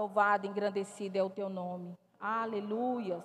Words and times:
Louvado, 0.00 0.46
engrandecido 0.46 1.18
é 1.18 1.22
o 1.22 1.28
teu 1.28 1.50
nome. 1.50 1.94
Aleluias. 2.18 3.22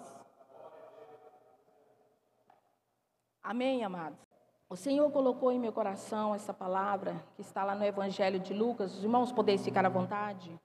Amém, 3.42 3.86
amados. 3.86 4.20
O 4.68 4.76
Senhor 4.76 5.10
colocou 5.10 5.54
em 5.54 5.58
meu 5.58 5.72
coração 5.72 6.36
essa 6.36 6.54
palavra 6.54 7.24
que 7.38 7.42
está 7.42 7.64
lá 7.64 7.76
no 7.76 7.86
Evangelho 7.86 8.42
de 8.42 8.54
Lucas. 8.54 8.94
Os 8.94 9.04
irmãos 9.06 9.32
podem 9.32 9.58
ficar 9.58 9.86
à 9.86 9.90
vontade. 9.90 10.60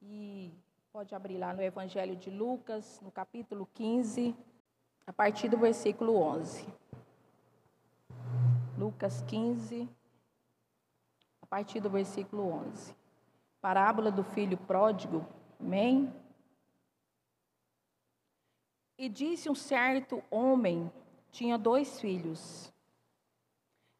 E 0.00 0.54
pode 0.90 1.14
abrir 1.14 1.36
lá 1.36 1.52
no 1.52 1.60
Evangelho 1.60 2.16
de 2.16 2.30
Lucas, 2.30 2.98
no 3.02 3.10
capítulo 3.10 3.68
15, 3.74 4.34
a 5.06 5.12
partir 5.12 5.50
do 5.50 5.58
versículo 5.58 6.16
11. 6.16 6.66
Lucas 8.78 9.20
15, 9.20 9.86
a 11.42 11.46
partir 11.46 11.78
do 11.78 11.90
versículo 11.90 12.50
11. 12.50 12.97
Parábola 13.60 14.10
do 14.10 14.22
filho 14.22 14.56
pródigo. 14.56 15.26
Amém? 15.58 16.12
E 18.96 19.08
disse 19.08 19.48
um 19.48 19.54
certo 19.54 20.22
homem 20.30 20.90
tinha 21.30 21.58
dois 21.58 22.00
filhos. 22.00 22.72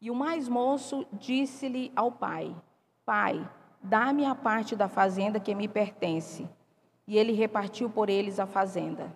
E 0.01 0.09
o 0.09 0.15
mais 0.15 0.47
moço 0.47 1.05
disse-lhe 1.13 1.91
ao 1.95 2.11
pai: 2.11 2.55
Pai, 3.05 3.49
dá-me 3.81 4.25
a 4.25 4.35
parte 4.35 4.75
da 4.75 4.87
fazenda 4.87 5.39
que 5.39 5.55
me 5.55 5.67
pertence. 5.67 6.49
E 7.07 7.17
ele 7.17 7.33
repartiu 7.33 7.89
por 7.89 8.09
eles 8.09 8.39
a 8.39 8.45
fazenda. 8.45 9.13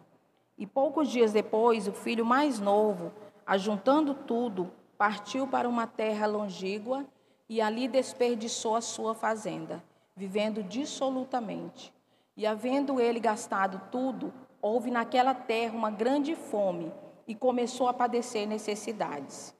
E 0.57 0.66
poucos 0.66 1.09
dias 1.09 1.31
depois, 1.31 1.88
o 1.88 1.94
filho 1.94 2.25
mais 2.25 2.59
novo, 2.59 3.11
ajuntando 3.45 4.13
tudo, 4.13 4.71
partiu 4.97 5.47
para 5.47 5.67
uma 5.67 5.88
terra 5.88 6.25
longínqua 6.25 7.05
e 7.49 7.61
ali 7.61 7.88
desperdiçou 7.88 8.75
a 8.75 8.81
sua 8.81 9.13
fazenda, 9.13 9.83
vivendo 10.16 10.63
dissolutamente. 10.63 11.94
E 12.35 12.45
havendo 12.45 12.99
ele 12.99 13.20
gastado 13.20 13.81
tudo, 13.91 14.34
houve 14.62 14.89
naquela 14.89 15.34
terra 15.34 15.75
uma 15.75 15.92
grande 15.92 16.36
fome 16.36 16.92
e 17.28 17.36
começou 17.36 17.88
a 17.88 17.94
padecer 17.94 18.47
necessidades. 18.47 19.53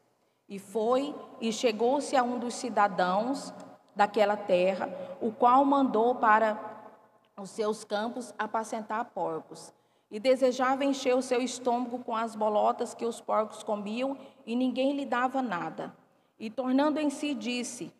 E 0.48 0.60
foi 0.60 1.16
e 1.40 1.52
chegou-se 1.52 2.16
a 2.16 2.24
um 2.24 2.40
dos 2.40 2.54
cidadãos 2.54 3.54
daquela 3.96 4.36
terra, 4.36 4.90
o 5.22 5.32
qual 5.32 5.64
mandou 5.64 6.16
para 6.16 6.60
os 7.40 7.50
seus 7.50 7.84
campos 7.84 8.34
apacentar 8.38 9.06
porcos. 9.06 9.74
E 10.12 10.20
desejava 10.20 10.86
encher 10.86 11.16
o 11.16 11.22
seu 11.22 11.42
estômago 11.42 12.00
com 12.00 12.16
as 12.16 12.36
bolotas 12.36 12.94
que 12.94 13.06
os 13.06 13.20
porcos 13.20 13.64
comiam, 13.64 14.16
e 14.46 14.56
ninguém 14.56 14.96
lhe 14.96 15.06
dava 15.06 15.42
nada. 15.42 15.96
E 16.40 16.50
tornando 16.50 17.00
em 17.00 17.10
si, 17.10 17.34
disse: 17.34 17.92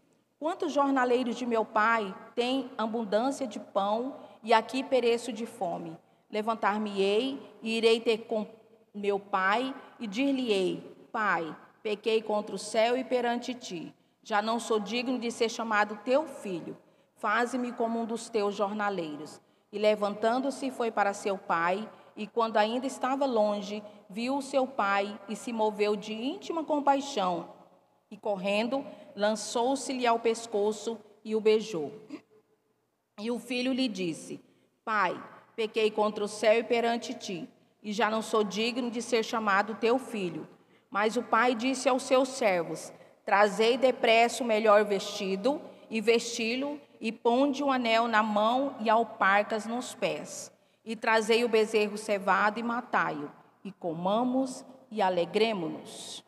Quantos 0.44 0.74
jornaleiros 0.74 1.38
de 1.38 1.46
meu 1.46 1.64
pai 1.64 2.14
têm 2.36 2.70
abundância 2.78 3.48
de 3.48 3.62
pão, 3.62 4.18
e 4.44 4.54
aqui 4.54 4.84
pereço 4.84 5.32
de 5.32 5.46
fome? 5.46 5.98
Levantar-me-ei 6.30 7.40
e 7.62 7.78
irei 7.78 8.02
ter 8.02 8.26
com 8.26 8.46
meu 8.94 9.18
pai 9.18 9.74
e 10.02 10.06
dir-lhe-ei: 10.06 11.08
Pai, 11.14 11.56
pequei 11.82 12.22
contra 12.22 12.54
o 12.54 12.60
céu 12.60 12.98
e 12.98 13.06
perante 13.06 13.54
ti. 13.54 13.96
Já 14.22 14.42
não 14.42 14.60
sou 14.60 14.82
digno 14.82 15.18
de 15.18 15.32
ser 15.32 15.48
chamado 15.48 15.98
teu 16.04 16.28
filho. 16.28 16.76
Faze-me 17.16 17.72
como 17.72 18.02
um 18.02 18.06
dos 18.06 18.28
teus 18.28 18.54
jornaleiros. 18.54 19.40
E 19.72 19.80
levantando-se, 19.80 20.70
foi 20.72 20.92
para 20.92 21.14
seu 21.14 21.38
pai, 21.38 21.90
e 22.18 22.28
quando 22.28 22.58
ainda 22.58 22.86
estava 22.86 23.26
longe, 23.26 23.82
viu 24.10 24.42
seu 24.42 24.68
pai 24.68 25.18
e 25.30 25.38
se 25.38 25.54
moveu 25.54 25.96
de 25.96 26.12
íntima 26.14 26.66
compaixão. 26.66 27.63
E 28.14 28.18
correndo, 28.18 28.86
lançou-se-lhe 29.16 30.06
ao 30.06 30.20
pescoço 30.20 31.00
e 31.26 31.36
o 31.36 31.42
beijou. 31.42 31.92
E 33.20 33.32
o 33.32 33.40
filho 33.40 33.74
lhe 33.74 33.88
disse: 33.88 34.40
Pai, 34.86 35.20
pequei 35.56 35.90
contra 35.90 36.24
o 36.24 36.28
céu 36.28 36.60
e 36.60 36.64
perante 36.64 37.16
ti 37.16 37.50
e 37.82 37.92
já 37.92 38.12
não 38.12 38.22
sou 38.22 38.44
digno 38.44 38.92
de 38.92 39.02
ser 39.02 39.24
chamado 39.24 39.74
teu 39.74 39.98
filho. 39.98 40.48
Mas 40.92 41.18
o 41.18 41.24
pai 41.24 41.56
disse 41.56 41.90
aos 41.90 42.04
seus 42.04 42.30
servos: 42.30 42.94
Trazei 43.26 43.80
depressa 43.80 44.44
o 44.44 44.48
melhor 44.48 44.86
vestido, 44.86 45.60
e 45.90 46.00
vesti-lo, 46.00 46.80
e 47.02 47.12
ponde 47.12 47.64
um 47.64 47.72
anel 47.72 48.08
na 48.08 48.22
mão 48.22 48.76
e 48.80 48.92
alparcas 48.92 49.66
nos 49.66 49.96
pés. 49.96 50.52
E 50.86 50.96
trazei 50.96 51.44
o 51.44 51.50
bezerro 51.50 51.98
cevado 51.98 52.60
e 52.60 52.64
matai-o, 52.64 53.32
e 53.64 53.72
comamos 53.72 54.64
e 54.92 55.02
alegremo-nos. 55.02 56.24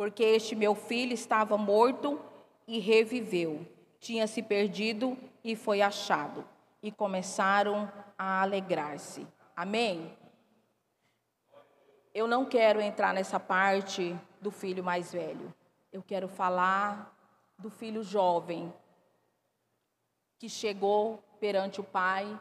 Porque 0.00 0.22
este 0.22 0.56
meu 0.56 0.74
filho 0.74 1.12
estava 1.12 1.58
morto 1.58 2.18
e 2.66 2.78
reviveu, 2.78 3.68
tinha 3.98 4.26
se 4.26 4.42
perdido 4.42 5.14
e 5.44 5.54
foi 5.54 5.82
achado. 5.82 6.42
E 6.82 6.90
começaram 6.90 7.92
a 8.16 8.40
alegrar-se. 8.40 9.26
Amém? 9.54 10.16
eu 12.14 12.26
não 12.26 12.46
quero 12.46 12.80
entrar 12.80 13.12
nessa 13.12 13.38
parte 13.38 14.18
do 14.40 14.50
filho 14.50 14.82
mais 14.82 15.12
velho. 15.12 15.54
Eu 15.92 16.02
quero 16.02 16.28
falar 16.28 17.14
do 17.58 17.68
filho 17.68 18.02
jovem 18.02 18.72
que 20.38 20.48
chegou 20.48 21.22
perante 21.38 21.78
o 21.78 21.84
pai 21.84 22.40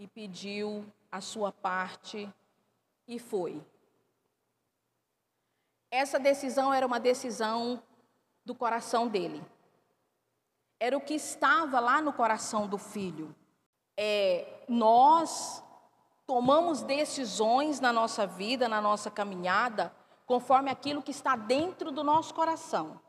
e 0.00 0.08
pediu 0.08 0.84
a 1.12 1.20
sua 1.20 1.52
parte 1.52 2.28
e 3.06 3.20
foi. 3.20 3.62
Essa 5.94 6.18
decisão 6.18 6.74
era 6.74 6.84
uma 6.84 6.98
decisão 6.98 7.80
do 8.44 8.52
coração 8.52 9.06
dele. 9.06 9.40
Era 10.80 10.96
o 10.96 11.00
que 11.00 11.14
estava 11.14 11.78
lá 11.78 12.02
no 12.02 12.12
coração 12.12 12.66
do 12.66 12.76
filho. 12.76 13.32
É, 13.96 14.64
nós 14.68 15.62
tomamos 16.26 16.82
decisões 16.82 17.78
na 17.78 17.92
nossa 17.92 18.26
vida, 18.26 18.68
na 18.68 18.80
nossa 18.80 19.08
caminhada, 19.08 19.94
conforme 20.26 20.68
aquilo 20.68 21.00
que 21.00 21.12
está 21.12 21.36
dentro 21.36 21.92
do 21.92 22.02
nosso 22.02 22.34
coração. 22.34 23.00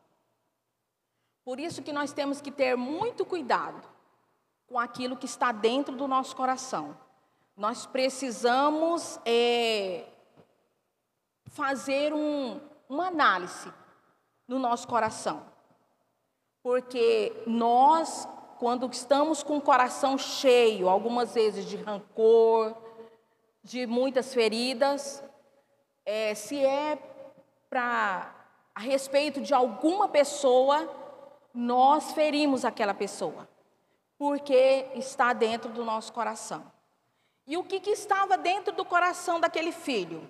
Por 1.44 1.60
isso 1.60 1.82
que 1.82 1.92
nós 1.92 2.14
temos 2.14 2.40
que 2.40 2.52
ter 2.52 2.78
muito 2.78 3.26
cuidado 3.26 3.82
com 4.68 4.78
aquilo 4.78 5.18
que 5.18 5.26
está 5.26 5.52
dentro 5.52 5.96
do 5.96 6.08
nosso 6.08 6.36
coração. 6.36 6.96
Nós 7.58 7.88
precisamos 7.88 9.20
é, 9.26 10.06
fazer 11.48 12.14
um, 12.14 12.60
uma 12.90 13.08
análise 13.08 13.72
no 14.48 14.60
nosso 14.60 14.88
coração. 14.88 15.46
Porque 16.62 17.34
nós, 17.46 18.28
quando 18.58 18.90
estamos 18.92 19.44
com 19.44 19.58
o 19.58 19.62
coração 19.62 20.18
cheio, 20.18 20.90
algumas 20.90 21.34
vezes 21.34 21.66
de 21.66 21.78
rancor, 21.78 22.76
de 23.64 23.86
muitas 23.86 24.34
feridas, 24.34 25.24
é, 26.06 26.34
se 26.36 26.64
é 26.64 26.98
para 27.70 28.34
a 28.74 28.80
respeito 28.80 29.42
de 29.42 29.54
alguma 29.54 30.08
pessoa, 30.08 30.90
nós 31.54 32.12
ferimos 32.12 32.66
aquela 32.66 32.94
pessoa, 32.94 33.48
porque 34.18 34.88
está 34.96 35.34
dentro 35.34 35.72
do 35.72 35.86
nosso 35.86 36.12
coração. 36.12 36.72
E 37.48 37.58
o 37.58 37.64
que, 37.64 37.80
que 37.80 37.92
estava 37.92 38.38
dentro 38.38 38.74
do 38.74 38.84
coração 38.84 39.40
daquele 39.40 39.72
filho? 39.72 40.30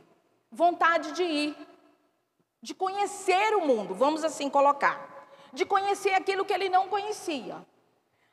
Vontade 0.51 1.13
de 1.13 1.23
ir, 1.23 1.57
de 2.61 2.73
conhecer 2.73 3.55
o 3.55 3.61
mundo, 3.61 3.93
vamos 3.93 4.23
assim 4.23 4.49
colocar, 4.49 5.27
de 5.53 5.65
conhecer 5.65 6.13
aquilo 6.13 6.45
que 6.45 6.53
ele 6.53 6.69
não 6.69 6.87
conhecia. 6.87 7.57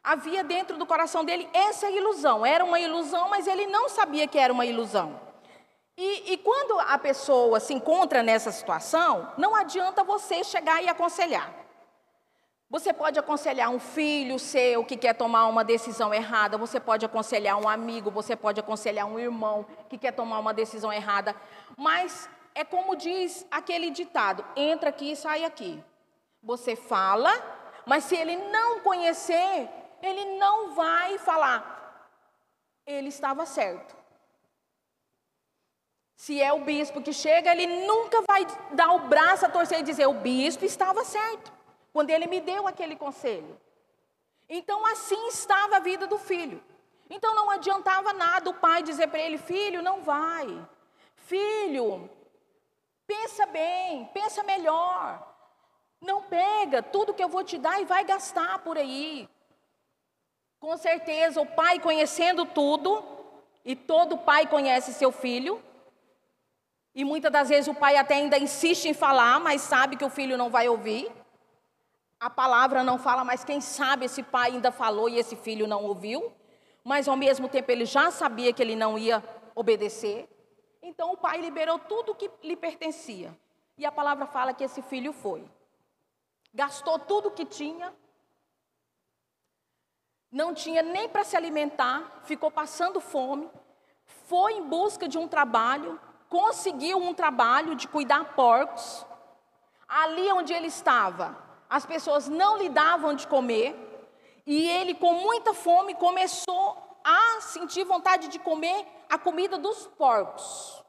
Havia 0.02 0.42
dentro 0.42 0.76
do 0.76 0.84
coração 0.84 1.24
dele 1.24 1.48
essa 1.52 1.88
ilusão. 1.88 2.44
Era 2.44 2.64
uma 2.64 2.80
ilusão, 2.80 3.28
mas 3.28 3.46
ele 3.46 3.66
não 3.66 3.88
sabia 3.88 4.26
que 4.26 4.36
era 4.36 4.52
uma 4.52 4.66
ilusão. 4.66 5.20
E, 5.96 6.32
e, 6.32 6.38
quando 6.38 6.80
a 6.80 6.98
pessoa 6.98 7.60
se 7.60 7.74
encontra 7.74 8.22
nessa 8.22 8.50
situação, 8.50 9.30
não 9.36 9.54
adianta 9.54 10.02
você 10.02 10.42
chegar 10.42 10.82
e 10.82 10.88
aconselhar. 10.88 11.52
Você 12.72 12.90
pode 12.90 13.18
aconselhar 13.18 13.68
um 13.68 13.78
filho 13.78 14.38
seu 14.38 14.82
que 14.82 14.96
quer 14.96 15.12
tomar 15.12 15.46
uma 15.46 15.62
decisão 15.62 16.12
errada, 16.12 16.56
você 16.56 16.80
pode 16.80 17.04
aconselhar 17.04 17.58
um 17.58 17.68
amigo, 17.68 18.10
você 18.10 18.34
pode 18.34 18.58
aconselhar 18.58 19.06
um 19.06 19.18
irmão 19.18 19.66
que 19.90 19.98
quer 19.98 20.12
tomar 20.12 20.38
uma 20.38 20.54
decisão 20.54 20.90
errada, 20.90 21.36
mas 21.76 22.30
é 22.54 22.64
como 22.64 22.96
diz 22.96 23.46
aquele 23.50 23.90
ditado: 23.90 24.44
entra 24.56 24.90
aqui 24.90 25.12
e 25.12 25.16
sai 25.16 25.44
aqui. 25.44 25.82
Você 26.42 26.74
fala, 26.74 27.30
mas 27.86 28.04
se 28.04 28.16
ele 28.16 28.36
não 28.36 28.80
conhecer, 28.80 29.68
ele 30.02 30.24
não 30.36 30.74
vai 30.74 31.18
falar, 31.18 32.08
ele 32.86 33.08
estava 33.08 33.46
certo. 33.46 34.02
Se 36.16 36.40
é 36.40 36.52
o 36.52 36.60
bispo 36.60 37.02
que 37.02 37.12
chega, 37.12 37.50
ele 37.50 37.66
nunca 37.84 38.22
vai 38.22 38.46
dar 38.72 38.92
o 38.92 39.08
braço 39.08 39.44
a 39.44 39.48
torcer 39.48 39.80
e 39.80 39.82
dizer: 39.82 40.06
o 40.06 40.14
bispo 40.14 40.64
estava 40.64 41.04
certo, 41.04 41.52
quando 41.92 42.10
ele 42.10 42.26
me 42.26 42.40
deu 42.40 42.68
aquele 42.68 42.94
conselho. 42.96 43.60
Então, 44.48 44.86
assim 44.86 45.28
estava 45.28 45.78
a 45.78 45.80
vida 45.80 46.06
do 46.06 46.18
filho. 46.18 46.62
Então, 47.10 47.34
não 47.34 47.50
adiantava 47.50 48.12
nada 48.12 48.50
o 48.50 48.54
pai 48.54 48.82
dizer 48.82 49.08
para 49.08 49.18
ele: 49.18 49.36
filho, 49.36 49.82
não 49.82 50.02
vai. 50.02 50.46
Filho, 51.16 52.08
pensa 53.12 53.46
bem, 53.46 54.08
pensa 54.14 54.42
melhor. 54.42 55.06
Não 56.00 56.22
pega 56.22 56.82
tudo 56.82 57.14
que 57.14 57.22
eu 57.22 57.28
vou 57.28 57.44
te 57.44 57.58
dar 57.58 57.80
e 57.80 57.84
vai 57.84 58.04
gastar 58.04 58.60
por 58.60 58.76
aí. 58.78 59.28
Com 60.58 60.76
certeza, 60.76 61.40
o 61.40 61.46
pai 61.46 61.78
conhecendo 61.78 62.46
tudo, 62.46 62.88
e 63.64 63.76
todo 63.76 64.24
pai 64.30 64.46
conhece 64.46 64.94
seu 64.94 65.12
filho, 65.12 65.62
e 66.94 67.04
muitas 67.04 67.32
das 67.32 67.48
vezes 67.48 67.68
o 67.68 67.74
pai 67.74 67.96
até 67.96 68.14
ainda 68.14 68.38
insiste 68.38 68.86
em 68.86 68.94
falar, 68.94 69.40
mas 69.40 69.62
sabe 69.62 69.96
que 69.96 70.04
o 70.04 70.10
filho 70.10 70.36
não 70.36 70.50
vai 70.50 70.68
ouvir. 70.68 71.10
A 72.20 72.30
palavra 72.30 72.84
não 72.84 72.98
fala, 72.98 73.24
mas 73.24 73.44
quem 73.44 73.60
sabe 73.60 74.06
esse 74.06 74.22
pai 74.22 74.50
ainda 74.52 74.70
falou 74.70 75.08
e 75.08 75.18
esse 75.18 75.34
filho 75.34 75.66
não 75.66 75.84
ouviu. 75.84 76.32
Mas 76.84 77.08
ao 77.08 77.16
mesmo 77.16 77.48
tempo 77.48 77.70
ele 77.70 77.86
já 77.86 78.10
sabia 78.10 78.52
que 78.52 78.62
ele 78.62 78.76
não 78.76 78.98
ia 78.98 79.24
obedecer. 79.54 80.28
Então 80.92 81.10
o 81.10 81.16
pai 81.16 81.40
liberou 81.40 81.78
tudo 81.78 82.14
que 82.14 82.30
lhe 82.42 82.54
pertencia. 82.54 83.34
E 83.78 83.86
a 83.86 83.90
palavra 83.90 84.26
fala 84.26 84.52
que 84.52 84.62
esse 84.62 84.82
filho 84.82 85.10
foi. 85.10 85.42
Gastou 86.52 86.98
tudo 86.98 87.30
que 87.30 87.46
tinha. 87.46 87.90
Não 90.30 90.52
tinha 90.52 90.82
nem 90.82 91.08
para 91.08 91.24
se 91.24 91.34
alimentar, 91.34 92.20
ficou 92.24 92.50
passando 92.50 93.00
fome. 93.00 93.50
Foi 94.26 94.52
em 94.52 94.68
busca 94.68 95.08
de 95.08 95.16
um 95.16 95.26
trabalho, 95.26 95.98
conseguiu 96.28 96.98
um 96.98 97.14
trabalho 97.14 97.74
de 97.74 97.88
cuidar 97.88 98.34
porcos. 98.34 99.06
Ali 99.88 100.30
onde 100.30 100.52
ele 100.52 100.66
estava, 100.66 101.34
as 101.70 101.86
pessoas 101.86 102.28
não 102.28 102.58
lhe 102.58 102.68
davam 102.68 103.14
de 103.14 103.26
comer, 103.26 103.74
e 104.46 104.68
ele, 104.68 104.94
com 104.94 105.14
muita 105.14 105.54
fome, 105.54 105.94
começou 105.94 106.98
a 107.02 107.40
sentir 107.40 107.84
vontade 107.84 108.28
de 108.28 108.38
comer 108.38 108.86
a 109.08 109.18
comida 109.18 109.56
dos 109.56 109.86
porcos. 109.86 110.81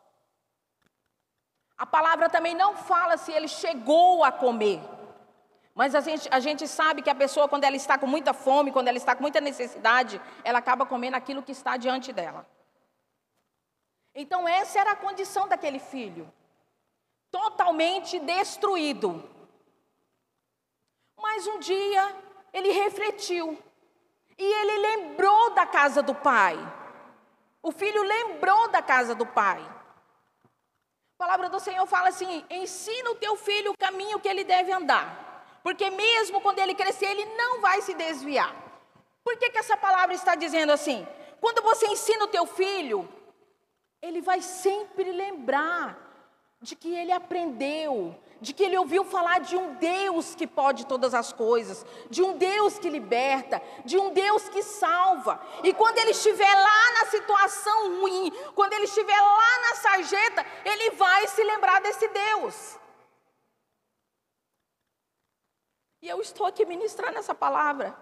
A 1.77 1.85
palavra 1.85 2.29
também 2.29 2.55
não 2.55 2.75
fala 2.75 3.17
se 3.17 3.31
ele 3.31 3.47
chegou 3.47 4.23
a 4.23 4.31
comer. 4.31 4.81
Mas 5.75 5.95
a 5.95 6.01
gente, 6.01 6.29
a 6.31 6.39
gente 6.39 6.67
sabe 6.67 7.01
que 7.01 7.09
a 7.09 7.15
pessoa, 7.15 7.49
quando 7.49 7.63
ela 7.63 7.75
está 7.75 7.97
com 7.97 8.05
muita 8.05 8.33
fome, 8.33 8.71
quando 8.71 8.87
ela 8.87 8.97
está 8.97 9.15
com 9.15 9.23
muita 9.23 9.41
necessidade, 9.41 10.21
ela 10.43 10.59
acaba 10.59 10.85
comendo 10.85 11.17
aquilo 11.17 11.41
que 11.41 11.51
está 11.51 11.77
diante 11.77 12.13
dela. 12.13 12.47
Então, 14.13 14.47
essa 14.47 14.79
era 14.79 14.91
a 14.91 14.95
condição 14.95 15.47
daquele 15.47 15.79
filho, 15.79 16.31
totalmente 17.31 18.19
destruído. 18.19 19.27
Mas 21.19 21.47
um 21.47 21.57
dia 21.57 22.15
ele 22.53 22.71
refletiu 22.71 23.57
e 24.37 24.43
ele 24.43 24.77
lembrou 24.77 25.55
da 25.55 25.65
casa 25.65 26.03
do 26.03 26.13
pai. 26.13 26.55
O 27.63 27.71
filho 27.71 28.03
lembrou 28.03 28.67
da 28.67 28.81
casa 28.81 29.15
do 29.15 29.25
pai. 29.25 29.67
A 31.23 31.25
palavra 31.25 31.47
do 31.47 31.57
Senhor 31.57 31.87
fala 31.87 32.09
assim: 32.09 32.43
ensina 32.49 33.11
o 33.11 33.15
teu 33.15 33.37
filho 33.37 33.71
o 33.71 33.77
caminho 33.77 34.19
que 34.19 34.27
ele 34.27 34.43
deve 34.43 34.73
andar, 34.73 35.57
porque 35.63 35.89
mesmo 35.89 36.41
quando 36.41 36.59
ele 36.59 36.75
crescer, 36.75 37.05
ele 37.05 37.23
não 37.37 37.61
vai 37.61 37.81
se 37.81 37.93
desviar. 37.93 38.53
Por 39.23 39.37
que, 39.37 39.49
que 39.49 39.57
essa 39.57 39.77
palavra 39.77 40.13
está 40.13 40.35
dizendo 40.35 40.73
assim? 40.73 41.07
Quando 41.39 41.61
você 41.61 41.87
ensina 41.87 42.25
o 42.25 42.27
teu 42.27 42.45
filho, 42.45 43.07
ele 44.01 44.19
vai 44.19 44.41
sempre 44.41 45.13
lembrar 45.13 45.97
de 46.61 46.75
que 46.75 46.93
ele 46.93 47.13
aprendeu, 47.13 48.13
de 48.43 48.53
que 48.53 48.63
ele 48.63 48.77
ouviu 48.77 49.05
falar 49.05 49.39
de 49.39 49.55
um 49.55 49.75
Deus 49.75 50.35
que 50.35 50.45
pode 50.45 50.85
todas 50.85 51.13
as 51.13 51.31
coisas, 51.31 51.85
de 52.09 52.21
um 52.21 52.37
Deus 52.37 52.77
que 52.77 52.89
liberta, 52.89 53.61
de 53.85 53.97
um 53.97 54.11
Deus 54.13 54.49
que 54.49 54.61
salva. 54.61 55.41
E 55.63 55.73
quando 55.73 55.97
ele 55.97 56.11
estiver 56.11 56.53
lá 56.53 56.91
na 56.99 57.05
situação 57.09 58.01
ruim, 58.01 58.31
quando 58.53 58.73
ele 58.73 58.83
estiver 58.83 59.19
lá 59.19 59.59
na 59.61 59.75
sarjeta, 59.75 60.45
ele 60.65 60.91
vai 60.91 61.25
se 61.27 61.41
lembrar 61.41 61.79
desse 61.81 62.05
Deus. 62.09 62.77
E 66.01 66.09
eu 66.09 66.19
estou 66.19 66.45
aqui 66.45 66.65
ministrando 66.65 67.17
essa 67.17 67.33
palavra. 67.33 67.97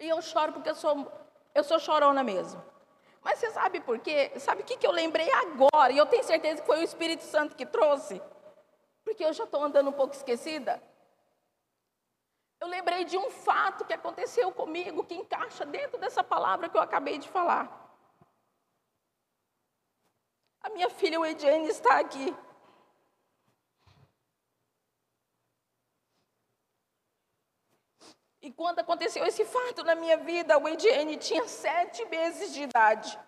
E 0.00 0.08
eu 0.08 0.20
choro 0.20 0.52
porque 0.52 0.70
eu 0.70 0.74
sou, 0.74 1.10
eu 1.54 1.62
sou 1.62 1.78
chorona 1.78 2.24
mesmo. 2.24 2.60
Mas 3.28 3.40
você 3.40 3.50
sabe 3.50 3.78
por 3.80 3.98
quê? 3.98 4.32
Sabe 4.38 4.62
o 4.62 4.64
que, 4.64 4.74
que 4.78 4.86
eu 4.86 4.90
lembrei 4.90 5.30
agora? 5.30 5.92
E 5.92 5.98
eu 5.98 6.06
tenho 6.06 6.24
certeza 6.24 6.62
que 6.62 6.66
foi 6.66 6.78
o 6.78 6.82
Espírito 6.82 7.22
Santo 7.24 7.54
que 7.54 7.66
trouxe. 7.66 8.22
Porque 9.04 9.22
eu 9.22 9.34
já 9.34 9.44
estou 9.44 9.62
andando 9.62 9.90
um 9.90 9.92
pouco 9.92 10.14
esquecida. 10.14 10.82
Eu 12.58 12.68
lembrei 12.68 13.04
de 13.04 13.18
um 13.18 13.28
fato 13.30 13.84
que 13.84 13.92
aconteceu 13.92 14.50
comigo, 14.50 15.04
que 15.04 15.14
encaixa 15.14 15.66
dentro 15.66 15.98
dessa 15.98 16.24
palavra 16.24 16.70
que 16.70 16.78
eu 16.78 16.80
acabei 16.80 17.18
de 17.18 17.28
falar. 17.28 17.68
A 20.62 20.70
minha 20.70 20.88
filha, 20.88 21.20
o 21.20 21.26
Ediane, 21.26 21.68
está 21.68 22.00
aqui. 22.00 22.34
E 28.40 28.52
quando 28.52 28.78
aconteceu 28.78 29.24
esse 29.26 29.44
fato 29.44 29.82
na 29.82 29.94
minha 29.94 30.16
vida, 30.16 30.58
o 30.58 30.68
Ediane 30.68 31.16
tinha 31.16 31.46
sete 31.48 32.04
meses 32.06 32.52
de 32.52 32.62
idade. 32.62 33.18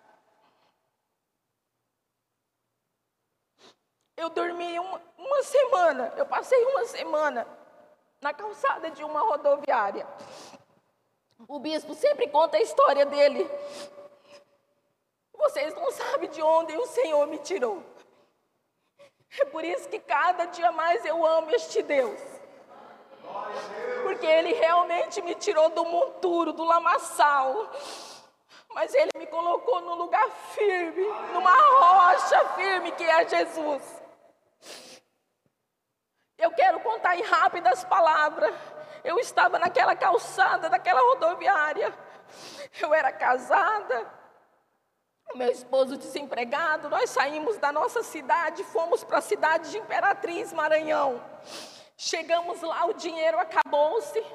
Eu 4.15 4.29
dormi 4.29 4.79
uma, 4.79 5.01
uma 5.17 5.43
semana, 5.43 6.13
eu 6.15 6.25
passei 6.25 6.63
uma 6.65 6.85
semana 6.85 7.47
na 8.21 8.33
calçada 8.33 8.89
de 8.91 9.03
uma 9.03 9.19
rodoviária. 9.21 10.07
O 11.47 11.59
bispo 11.59 11.93
sempre 11.93 12.27
conta 12.27 12.57
a 12.57 12.61
história 12.61 13.05
dele. 13.05 13.49
Vocês 15.33 15.73
não 15.73 15.91
sabem 15.91 16.29
de 16.29 16.41
onde 16.41 16.77
o 16.77 16.85
Senhor 16.85 17.27
me 17.27 17.39
tirou. 17.39 17.83
É 19.39 19.45
por 19.45 19.65
isso 19.65 19.89
que 19.89 19.99
cada 19.99 20.45
dia 20.45 20.71
mais 20.71 21.03
eu 21.03 21.25
amo 21.25 21.49
este 21.51 21.81
Deus 21.81 22.30
porque 24.03 24.25
Ele 24.25 24.53
realmente 24.53 25.21
me 25.21 25.35
tirou 25.35 25.69
do 25.69 25.85
monturo, 25.85 26.53
do 26.53 26.63
lamaçal. 26.63 27.71
Mas 28.73 28.93
Ele 28.93 29.11
me 29.17 29.27
colocou 29.27 29.81
num 29.81 29.95
lugar 29.95 30.29
firme, 30.53 31.05
numa 31.33 31.55
rocha 31.55 32.45
firme 32.55 32.91
que 32.91 33.03
é 33.03 33.27
Jesus. 33.27 34.01
Eu 36.37 36.51
quero 36.51 36.79
contar 36.79 37.15
em 37.15 37.21
rápidas 37.21 37.83
palavras. 37.83 38.53
Eu 39.03 39.19
estava 39.19 39.59
naquela 39.59 39.95
calçada, 39.95 40.69
naquela 40.69 41.01
rodoviária. 41.01 41.93
Eu 42.79 42.93
era 42.93 43.11
casada, 43.11 44.07
meu 45.35 45.51
esposo 45.51 45.97
desempregado. 45.97 46.89
Nós 46.89 47.09
saímos 47.09 47.57
da 47.57 47.71
nossa 47.71 48.03
cidade, 48.03 48.63
fomos 48.65 49.03
para 49.03 49.19
a 49.19 49.21
cidade 49.21 49.71
de 49.71 49.77
Imperatriz, 49.77 50.53
Maranhão. 50.53 51.21
Chegamos 52.03 52.59
lá, 52.63 52.83
o 52.85 52.93
dinheiro 52.93 53.37
acabou-se. 53.37 54.25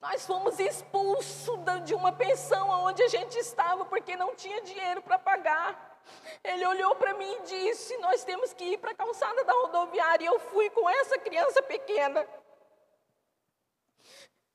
Nós 0.00 0.26
fomos 0.26 0.58
expulsos 0.58 1.56
de 1.84 1.94
uma 1.94 2.10
pensão 2.10 2.68
onde 2.84 3.00
a 3.04 3.06
gente 3.06 3.38
estava 3.38 3.84
porque 3.84 4.16
não 4.16 4.34
tinha 4.34 4.60
dinheiro 4.60 5.00
para 5.00 5.20
pagar. 5.20 6.02
Ele 6.42 6.66
olhou 6.66 6.96
para 6.96 7.14
mim 7.14 7.32
e 7.32 7.42
disse: 7.42 7.96
Nós 7.98 8.24
temos 8.24 8.52
que 8.52 8.64
ir 8.64 8.78
para 8.78 8.90
a 8.90 8.94
calçada 8.96 9.44
da 9.44 9.52
rodoviária. 9.52 10.24
E 10.24 10.26
eu 10.26 10.40
fui 10.40 10.68
com 10.70 10.90
essa 10.90 11.16
criança 11.16 11.62
pequena. 11.62 12.26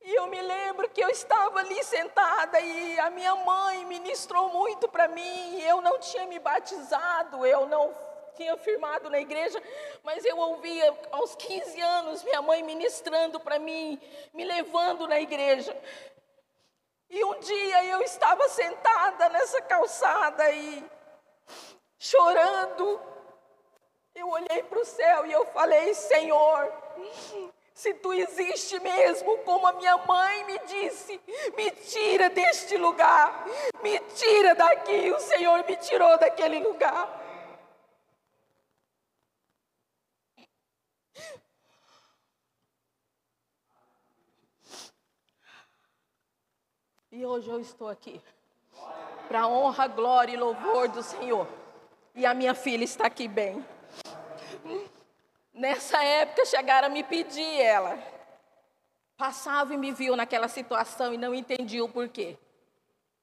E 0.01 0.15
eu 0.15 0.27
me 0.27 0.41
lembro 0.41 0.89
que 0.89 1.01
eu 1.01 1.07
estava 1.07 1.59
ali 1.59 1.81
sentada 1.85 2.59
e 2.59 2.99
a 2.99 3.09
minha 3.09 3.33
mãe 3.33 3.85
ministrou 3.85 4.49
muito 4.49 4.89
para 4.89 5.07
mim. 5.07 5.61
Eu 5.61 5.79
não 5.81 5.97
tinha 5.99 6.25
me 6.27 6.37
batizado, 6.37 7.45
eu 7.45 7.65
não 7.65 8.12
tinha 8.35 8.57
firmado 8.57 9.09
na 9.09 9.19
igreja, 9.19 9.61
mas 10.03 10.23
eu 10.25 10.37
ouvia 10.37 10.93
aos 11.11 11.35
15 11.35 11.79
anos 11.81 12.23
minha 12.23 12.41
mãe 12.41 12.63
ministrando 12.63 13.39
para 13.39 13.59
mim, 13.59 13.99
me 14.33 14.43
levando 14.43 15.07
na 15.07 15.19
igreja. 15.19 15.75
E 17.09 17.23
um 17.23 17.39
dia 17.39 17.85
eu 17.85 18.01
estava 18.01 18.49
sentada 18.49 19.29
nessa 19.29 19.61
calçada 19.61 20.51
e 20.51 20.83
chorando. 21.99 22.99
Eu 24.15 24.29
olhei 24.29 24.63
para 24.63 24.79
o 24.79 24.85
céu 24.85 25.25
e 25.25 25.31
eu 25.31 25.45
falei: 25.47 25.93
Senhor, 25.93 26.73
se 27.73 27.93
tu 27.95 28.13
existe 28.13 28.79
mesmo, 28.79 29.37
como 29.39 29.67
a 29.67 29.73
minha 29.73 29.97
mãe 29.97 30.43
me 30.45 30.59
disse, 30.59 31.19
me 31.55 31.71
tira 31.71 32.29
deste 32.29 32.77
lugar, 32.77 33.45
me 33.81 33.99
tira 34.15 34.53
daqui. 34.53 35.11
O 35.11 35.19
Senhor 35.19 35.63
me 35.67 35.75
tirou 35.77 36.17
daquele 36.17 36.59
lugar. 36.59 37.22
E 47.15 47.23
hoje 47.23 47.47
eu 47.47 47.59
estou 47.59 47.87
aqui 47.87 48.19
para 49.27 49.47
honra, 49.47 49.85
glória 49.85 50.33
e 50.33 50.35
louvor 50.35 50.89
do 50.89 51.03
Senhor. 51.03 51.47
E 52.15 52.25
a 52.25 52.33
minha 52.33 52.55
filha 52.55 52.83
está 52.83 53.05
aqui 53.05 53.27
bem. 53.27 53.63
Nessa 55.53 56.03
época 56.03 56.43
chegaram 56.47 56.87
a 56.87 56.89
me 56.89 57.03
pedir 57.03 57.61
ela. 57.61 57.99
Passava 59.15 59.75
e 59.75 59.77
me 59.77 59.91
viu 59.91 60.15
naquela 60.15 60.47
situação 60.47 61.13
e 61.13 61.17
não 61.19 61.35
entendia 61.35 61.85
o 61.85 61.87
porquê. 61.87 62.35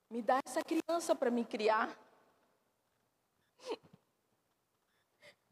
Me 0.09 0.23
dá 0.23 0.39
essa 0.47 0.63
criança 0.63 1.13
para 1.17 1.29
me 1.29 1.45
criar. 1.45 1.91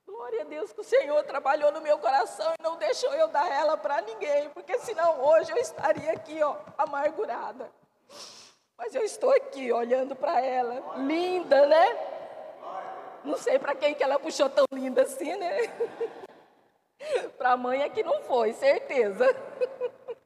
Glória 0.06 0.42
a 0.42 0.44
Deus 0.44 0.72
que 0.72 0.80
o 0.80 0.84
Senhor 0.84 1.24
trabalhou 1.24 1.72
no 1.72 1.80
meu 1.80 1.98
coração 1.98 2.52
e 2.56 2.62
não 2.62 2.76
deixou 2.76 3.12
eu 3.14 3.26
dar 3.26 3.50
ela 3.50 3.76
para 3.76 4.00
ninguém, 4.00 4.48
porque 4.50 4.78
senão 4.78 5.24
hoje 5.24 5.50
eu 5.50 5.56
estaria 5.56 6.12
aqui, 6.12 6.40
ó, 6.40 6.56
amargurada. 6.78 7.68
Mas 8.76 8.94
eu 8.94 9.02
estou 9.02 9.30
aqui 9.30 9.72
olhando 9.72 10.14
para 10.14 10.40
ela, 10.40 10.96
linda, 10.98 11.66
né? 11.66 12.18
Não 13.24 13.36
sei 13.36 13.58
para 13.58 13.74
quem 13.74 13.94
que 13.94 14.02
ela 14.02 14.18
puxou 14.18 14.48
tão 14.48 14.64
linda 14.72 15.02
assim, 15.02 15.34
né? 15.36 15.58
para 17.36 17.52
a 17.52 17.56
mãe 17.56 17.82
é 17.82 17.88
que 17.88 18.02
não 18.02 18.22
foi, 18.22 18.52
certeza. 18.52 19.26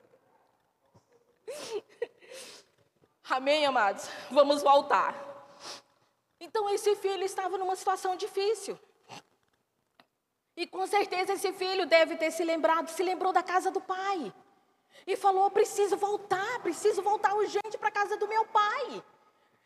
Amém, 3.29 3.65
amados? 3.65 4.09
Vamos 4.31 4.63
voltar. 4.63 5.15
Então, 6.39 6.69
esse 6.69 6.95
filho 6.97 7.25
estava 7.25 7.57
numa 7.57 7.77
situação 7.77 8.17
difícil. 8.17 8.79
E 10.57 10.67
com 10.67 10.87
certeza 10.87 11.33
esse 11.33 11.53
filho 11.53 11.87
deve 11.87 12.17
ter 12.17 12.31
se 12.31 12.45
lembrado, 12.45 12.89
se 12.89 13.03
lembrou 13.03 13.33
da 13.33 13.43
casa 13.43 13.71
do 13.71 13.81
pai. 13.81 14.33
E 15.07 15.17
falou: 15.17 15.51
preciso 15.51 15.97
voltar, 15.97 16.61
preciso 16.61 17.03
voltar 17.03 17.35
urgente 17.35 17.79
para 17.79 17.89
a 17.89 17.93
casa 17.93 18.17
do 18.17 18.29
meu 18.29 18.45
pai. 18.47 19.03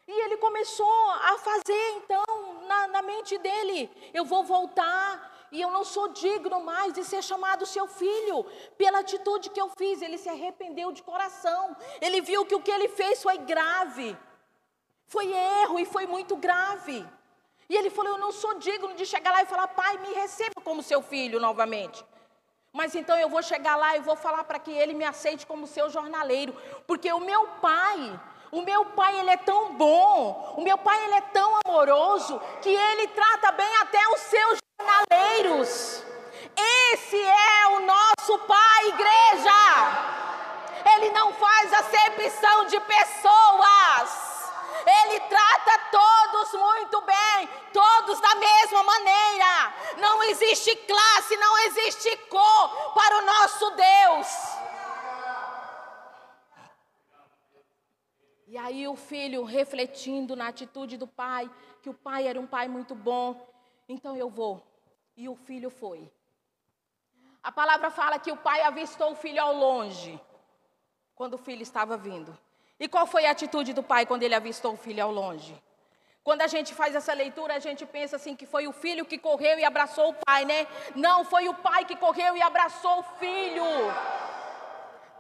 E 0.09 0.25
ele 0.25 0.37
começou 0.37 1.11
a 1.11 1.37
fazer, 1.39 1.91
então, 1.97 2.25
na, 2.67 2.89
na 2.89 3.03
mente 3.03 3.37
dele: 3.39 3.91
eu 4.15 4.25
vou 4.25 4.45
voltar 4.45 5.49
e 5.51 5.61
eu 5.61 5.71
não 5.71 5.85
sou 5.85 6.09
digno 6.09 6.61
mais 6.61 6.93
de 6.93 7.05
ser 7.05 7.23
chamado 7.23 7.67
seu 7.67 7.87
filho, 7.87 8.45
pela 8.77 9.01
atitude 9.01 9.51
que 9.51 9.61
eu 9.61 9.71
fiz. 9.77 10.03
Ele 10.03 10.19
se 10.19 10.29
arrependeu 10.29 10.93
de 10.93 11.03
coração. 11.03 11.77
Ele 12.01 12.21
viu 12.21 12.45
que 12.45 12.55
o 12.55 12.61
que 12.61 12.71
ele 12.71 12.89
fez 12.89 13.23
foi 13.23 13.39
grave, 13.39 14.17
foi 15.07 15.33
erro 15.33 15.79
e 15.79 15.85
foi 15.85 16.07
muito 16.07 16.37
grave. 16.37 17.07
E 17.69 17.77
ele 17.77 17.91
falou: 17.91 18.13
Eu 18.13 18.19
não 18.19 18.33
sou 18.33 18.55
digno 18.55 18.95
de 18.95 19.05
chegar 19.05 19.33
lá 19.33 19.43
e 19.43 19.47
falar, 19.47 19.69
pai, 19.69 19.99
me 19.99 20.13
receba 20.15 20.61
como 20.63 20.83
seu 20.83 21.03
filho 21.03 21.41
novamente. 21.41 22.05
Mas 22.77 22.95
então 22.95 23.17
eu 23.19 23.29
vou 23.29 23.43
chegar 23.43 23.75
lá 23.75 23.97
e 23.97 24.01
vou 24.01 24.15
falar 24.15 24.45
para 24.45 24.59
que 24.59 24.71
ele 24.71 24.93
me 24.93 25.05
aceite 25.05 25.47
como 25.47 25.67
seu 25.67 25.89
jornaleiro, 25.89 26.55
porque 26.87 27.11
o 27.11 27.21
meu 27.21 27.43
pai 27.61 28.21
o 28.53 28.63
meu 28.63 28.85
pai, 28.87 29.19
ele 29.19 29.31
é 29.31 29.37
tão 29.37 29.75
bom, 29.75 30.55
o 30.57 30.63
meu 30.63 30.79
pai, 30.79 31.05
ele 31.05 31.15
é 31.15 31.21
tão 31.21 31.59
amoroso, 31.67 32.41
que 32.63 32.69
ele 32.69 33.09
trata 33.09 33.51
bem 33.53 33.77
até 33.83 33.99
os 34.15 34.21
seus 34.21 34.59
jornaleiros. 34.81 36.05
Esse 36.93 37.21
é 37.21 37.67
o 37.77 37.81
nosso 37.81 38.39
pai, 38.47 38.89
igreja. 38.89 39.53
Ele 40.95 41.11
não 41.11 41.35
faz 41.35 41.73
acepção 41.73 42.67
de 42.67 42.79
pessoas. 42.81 44.27
Ele 44.87 45.21
trata 45.21 45.81
todos 45.91 46.53
muito 46.53 47.01
bem, 47.01 47.49
todos 47.73 48.21
da 48.21 48.35
mesma 48.37 48.83
maneira. 48.85 49.75
Não 49.99 50.16
existe 50.27 50.75
classe, 50.77 51.37
não 51.37 51.59
existe 51.67 52.17
cor 52.29 52.93
para 52.95 53.19
o 53.19 53.27
nosso 53.27 53.71
Deus. 53.71 54.27
E 58.49 58.57
aí 58.57 58.87
o 58.87 58.95
filho 58.95 59.43
refletindo 59.43 60.37
na 60.37 60.49
atitude 60.49 60.97
do 60.97 61.07
pai, 61.07 61.51
que 61.83 61.91
o 61.91 61.95
pai 61.95 62.29
era 62.29 62.39
um 62.39 62.47
pai 62.47 62.69
muito 62.69 62.95
bom, 62.95 63.49
então 63.89 64.17
eu 64.17 64.31
vou. 64.31 64.63
E 65.17 65.29
o 65.29 65.35
filho 65.35 65.69
foi. 65.69 66.11
A 67.43 67.51
palavra 67.51 67.91
fala 67.91 68.19
que 68.19 68.31
o 68.31 68.37
pai 68.37 68.63
avistou 68.63 69.13
o 69.13 69.17
filho 69.17 69.43
ao 69.43 69.53
longe, 69.55 70.21
quando 71.15 71.35
o 71.35 71.39
filho 71.39 71.63
estava 71.63 71.97
vindo. 71.97 72.37
E 72.79 72.89
qual 72.89 73.07
foi 73.07 73.27
a 73.27 73.31
atitude 73.31 73.73
do 73.73 73.83
pai 73.83 74.05
quando 74.05 74.23
ele 74.23 74.35
avistou 74.35 74.75
o 74.75 74.77
filho 74.77 75.03
ao 75.03 75.11
longe? 75.11 75.61
Quando 76.27 76.43
a 76.43 76.49
gente 76.49 76.75
faz 76.75 76.93
essa 76.93 77.13
leitura, 77.13 77.55
a 77.55 77.61
gente 77.61 77.87
pensa 77.87 78.17
assim 78.17 78.35
que 78.35 78.47
foi 78.53 78.67
o 78.67 78.73
filho 78.73 79.05
que 79.11 79.17
correu 79.17 79.61
e 79.61 79.65
abraçou 79.65 80.07
o 80.09 80.17
pai, 80.27 80.45
né? 80.45 80.67
Não, 80.93 81.25
foi 81.25 81.49
o 81.49 81.55
pai 81.55 81.85
que 81.85 81.95
correu 81.95 82.37
e 82.37 82.43
abraçou 82.43 82.99
o 82.99 83.05
filho. 83.21 83.69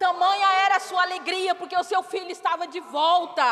Tamanha 0.01 0.49
era 0.65 0.79
a 0.79 0.81
sua 0.81 1.03
alegria, 1.03 1.55
porque 1.55 1.77
o 1.77 1.85
seu 1.85 2.03
filho 2.03 2.33
estava 2.33 2.67
de 2.67 2.81
volta. 2.81 3.47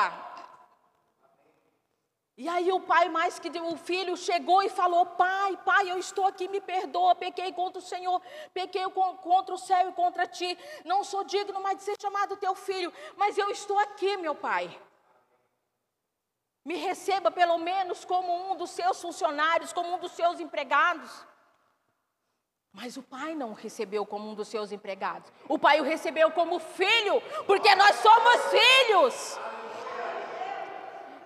E 2.36 2.48
aí 2.48 2.72
o 2.72 2.80
pai, 2.80 3.08
mais 3.08 3.38
que 3.38 3.48
o 3.60 3.76
filho, 3.76 4.16
chegou 4.16 4.60
e 4.64 4.68
falou: 4.68 5.06
Pai, 5.06 5.56
pai, 5.64 5.88
eu 5.92 5.98
estou 5.98 6.26
aqui, 6.26 6.48
me 6.48 6.60
perdoa, 6.60 7.14
pequei 7.14 7.52
contra 7.52 7.78
o 7.78 7.88
Senhor, 7.92 8.20
pequei 8.52 8.82
contra 9.22 9.54
o 9.54 9.58
céu 9.58 9.90
e 9.90 9.92
contra 9.92 10.26
ti. 10.26 10.58
Não 10.84 11.04
sou 11.04 11.22
digno 11.22 11.60
mais 11.60 11.76
de 11.78 11.84
ser 11.84 11.94
chamado 12.02 12.36
teu 12.36 12.56
filho, 12.56 12.92
mas 13.16 13.38
eu 13.38 13.48
estou 13.50 13.78
aqui, 13.78 14.16
meu 14.16 14.34
pai. 14.34 14.76
Me 16.64 16.76
receba 16.76 17.30
pelo 17.30 17.58
menos 17.58 18.04
como 18.04 18.50
um 18.50 18.56
dos 18.56 18.70
seus 18.70 19.00
funcionários, 19.00 19.72
como 19.72 19.94
um 19.94 19.98
dos 19.98 20.12
seus 20.12 20.40
empregados. 20.40 21.10
Mas 22.72 22.96
o 22.96 23.02
pai 23.02 23.34
não 23.34 23.50
o 23.50 23.54
recebeu 23.54 24.04
como 24.04 24.30
um 24.30 24.34
dos 24.34 24.48
seus 24.48 24.72
empregados. 24.72 25.30
O 25.48 25.58
pai 25.58 25.80
o 25.80 25.84
recebeu 25.84 26.30
como 26.32 26.58
filho, 26.58 27.20
porque 27.46 27.72
nós 27.76 27.96
somos 27.96 28.40
filhos. 28.50 29.38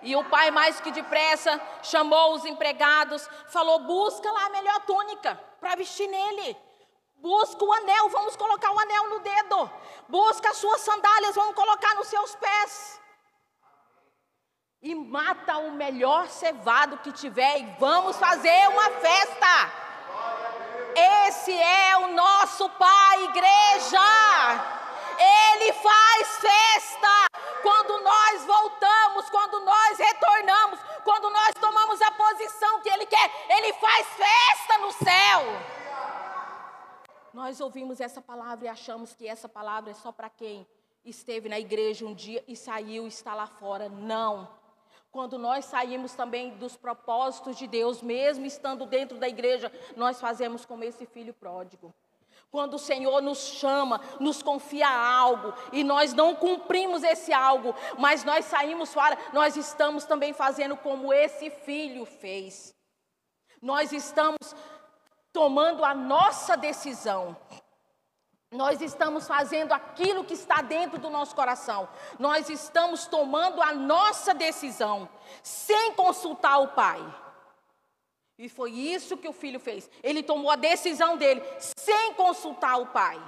E 0.01 0.15
o 0.15 0.23
pai, 0.25 0.51
mais 0.51 0.79
que 0.79 0.91
depressa, 0.91 1.59
chamou 1.81 2.33
os 2.33 2.45
empregados, 2.45 3.27
falou: 3.47 3.79
busca 3.79 4.31
lá 4.31 4.45
a 4.45 4.49
melhor 4.49 4.79
túnica 4.81 5.35
para 5.59 5.75
vestir 5.75 6.07
nele. 6.07 6.55
Busca 7.15 7.65
o 7.65 7.73
anel, 7.73 8.09
vamos 8.09 8.35
colocar 8.35 8.71
o 8.71 8.79
anel 8.79 9.09
no 9.09 9.19
dedo. 9.19 9.71
Busca 10.07 10.49
as 10.49 10.57
suas 10.57 10.81
sandálias, 10.81 11.35
vamos 11.35 11.55
colocar 11.55 11.95
nos 11.95 12.07
seus 12.07 12.35
pés. 12.35 13.01
E 14.81 14.95
mata 14.95 15.57
o 15.57 15.71
melhor 15.71 16.29
cevado 16.29 16.99
que 16.99 17.11
tiver 17.11 17.59
e 17.59 17.65
vamos 17.77 18.15
fazer 18.15 18.69
uma 18.69 18.89
festa. 18.91 19.89
Esse 21.27 21.51
é 21.53 21.97
o 21.97 22.07
nosso 22.13 22.69
Pai, 22.69 23.23
igreja. 23.25 23.99
Ele 25.19 25.73
faz 25.73 26.27
festa 26.37 27.27
quando 27.61 28.01
nós 28.01 28.45
voltamos, 28.45 29.29
quando 29.29 29.59
nós 29.65 29.97
retornamos, 29.97 30.79
quando 31.03 31.29
nós 31.29 31.51
tomamos 31.59 32.01
a 32.01 32.11
posição 32.11 32.79
que 32.79 32.89
Ele 32.89 33.05
quer. 33.05 33.31
Ele 33.49 33.73
faz 33.73 34.07
festa 34.07 34.77
no 34.79 34.91
céu. 34.93 35.41
Nós 37.33 37.59
ouvimos 37.59 37.99
essa 37.99 38.21
palavra 38.21 38.65
e 38.65 38.69
achamos 38.69 39.13
que 39.13 39.27
essa 39.27 39.49
palavra 39.49 39.91
é 39.91 39.93
só 39.93 40.11
para 40.11 40.29
quem 40.29 40.65
esteve 41.03 41.49
na 41.49 41.59
igreja 41.59 42.05
um 42.05 42.13
dia 42.13 42.43
e 42.47 42.55
saiu 42.55 43.03
e 43.03 43.09
está 43.09 43.35
lá 43.35 43.45
fora. 43.45 43.89
Não. 43.89 44.58
Quando 45.11 45.37
nós 45.37 45.65
saímos 45.65 46.13
também 46.13 46.51
dos 46.57 46.77
propósitos 46.77 47.57
de 47.57 47.65
Deus, 47.65 48.01
mesmo 48.01 48.45
estando 48.45 48.85
dentro 48.85 49.17
da 49.17 49.27
igreja, 49.27 49.71
nós 49.95 50.19
fazemos 50.21 50.65
como 50.65 50.83
esse 50.83 51.05
filho 51.05 51.33
pródigo. 51.33 51.93
Quando 52.51 52.75
o 52.75 52.79
Senhor 52.79 53.21
nos 53.21 53.39
chama, 53.39 54.01
nos 54.19 54.41
confia 54.41 54.89
algo 54.89 55.53
e 55.71 55.83
nós 55.83 56.13
não 56.13 56.35
cumprimos 56.35 57.03
esse 57.03 57.31
algo, 57.31 57.75
mas 57.97 58.23
nós 58.23 58.45
saímos 58.45 58.93
fora, 58.93 59.17
nós 59.33 59.55
estamos 59.55 60.05
também 60.05 60.33
fazendo 60.33 60.75
como 60.75 61.13
esse 61.13 61.49
filho 61.49 62.05
fez. 62.05 62.75
Nós 63.61 63.91
estamos 63.91 64.55
tomando 65.31 65.85
a 65.85 65.93
nossa 65.93 66.55
decisão. 66.55 67.37
Nós 68.51 68.81
estamos 68.81 69.27
fazendo 69.27 69.73
aquilo 69.73 70.23
que 70.23 70.33
está 70.33 70.61
dentro 70.61 70.97
do 70.97 71.09
nosso 71.09 71.35
coração. 71.35 71.87
Nós 72.17 72.49
estamos 72.49 73.05
tomando 73.05 73.61
a 73.61 73.73
nossa 73.73 74.33
decisão 74.33 75.07
sem 75.43 75.93
consultar 75.93 76.57
o 76.57 76.69
pai. 76.69 76.99
E 78.39 78.49
foi 78.49 78.71
isso 78.71 79.17
que 79.17 79.27
o 79.27 79.33
filho 79.33 79.59
fez. 79.59 79.89
Ele 80.01 80.23
tomou 80.23 80.49
a 80.49 80.55
decisão 80.55 81.15
dele 81.15 81.43
sem 81.59 82.13
consultar 82.13 82.77
o 82.77 82.87
pai. 82.87 83.21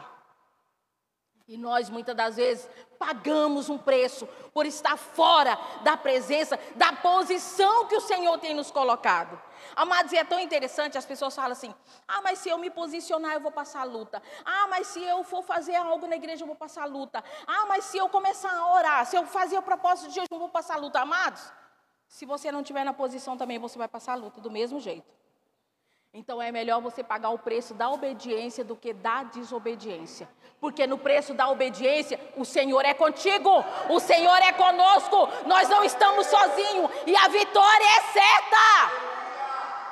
E 1.51 1.57
nós 1.57 1.89
muitas 1.89 2.15
das 2.15 2.37
vezes 2.37 2.65
pagamos 2.97 3.69
um 3.69 3.77
preço 3.77 4.25
por 4.53 4.65
estar 4.65 4.95
fora 4.95 5.59
da 5.83 5.97
presença, 5.97 6.57
da 6.77 6.93
posição 6.93 7.87
que 7.87 7.95
o 7.97 7.99
Senhor 7.99 8.37
tem 8.39 8.53
nos 8.53 8.71
colocado. 8.71 9.37
Amados, 9.75 10.13
e 10.13 10.17
é 10.17 10.23
tão 10.23 10.39
interessante, 10.39 10.97
as 10.97 11.05
pessoas 11.05 11.35
falam 11.35 11.51
assim: 11.51 11.75
ah, 12.07 12.21
mas 12.21 12.39
se 12.39 12.47
eu 12.47 12.57
me 12.57 12.69
posicionar, 12.69 13.33
eu 13.33 13.41
vou 13.41 13.51
passar 13.51 13.83
luta. 13.83 14.23
Ah, 14.45 14.67
mas 14.69 14.87
se 14.87 15.03
eu 15.03 15.25
for 15.25 15.43
fazer 15.43 15.75
algo 15.75 16.07
na 16.07 16.15
igreja, 16.15 16.43
eu 16.43 16.47
vou 16.47 16.55
passar 16.55 16.85
luta. 16.85 17.21
Ah, 17.45 17.65
mas 17.67 17.83
se 17.83 17.97
eu 17.97 18.07
começar 18.07 18.53
a 18.57 18.73
orar, 18.73 19.05
se 19.05 19.17
eu 19.17 19.25
fazer 19.25 19.57
o 19.57 19.61
propósito 19.61 20.07
de 20.07 20.15
Deus, 20.15 20.27
eu 20.31 20.39
vou 20.39 20.47
passar 20.47 20.77
luta. 20.77 21.01
Amados, 21.01 21.51
se 22.07 22.25
você 22.25 22.49
não 22.49 22.61
estiver 22.61 22.85
na 22.85 22.93
posição 22.93 23.35
também, 23.35 23.59
você 23.59 23.77
vai 23.77 23.89
passar 23.89 24.15
luta 24.15 24.39
do 24.39 24.49
mesmo 24.49 24.79
jeito. 24.79 25.20
Então 26.13 26.41
é 26.41 26.51
melhor 26.51 26.81
você 26.81 27.01
pagar 27.01 27.29
o 27.29 27.39
preço 27.39 27.73
da 27.73 27.89
obediência 27.89 28.65
do 28.65 28.75
que 28.75 28.91
da 28.91 29.23
desobediência. 29.23 30.27
Porque 30.59 30.85
no 30.85 30.97
preço 30.97 31.33
da 31.33 31.49
obediência, 31.49 32.19
o 32.35 32.43
Senhor 32.43 32.83
é 32.85 32.93
contigo, 32.93 33.49
o 33.89 33.99
Senhor 33.99 34.37
é 34.43 34.51
conosco, 34.51 35.29
nós 35.47 35.69
não 35.69 35.83
estamos 35.83 36.27
sozinhos 36.27 36.91
e 37.07 37.15
a 37.15 37.27
vitória 37.29 37.85
é 37.97 38.01
certa. 38.11 39.11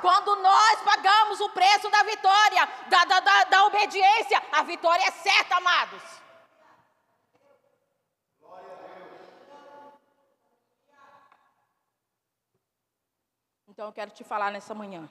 Quando 0.02 0.36
nós 0.36 0.82
pagamos 0.82 1.40
o 1.40 1.48
preço 1.50 1.88
da 1.90 2.02
vitória, 2.02 2.68
da, 2.88 3.04
da, 3.06 3.20
da, 3.20 3.44
da 3.44 3.64
obediência, 3.64 4.42
a 4.52 4.62
vitória 4.62 5.02
é 5.02 5.10
certa, 5.10 5.56
amados. 5.56 6.02
Então 13.68 13.86
eu 13.86 13.92
quero 13.92 14.10
te 14.10 14.22
falar 14.22 14.50
nessa 14.50 14.74
manhã. 14.74 15.08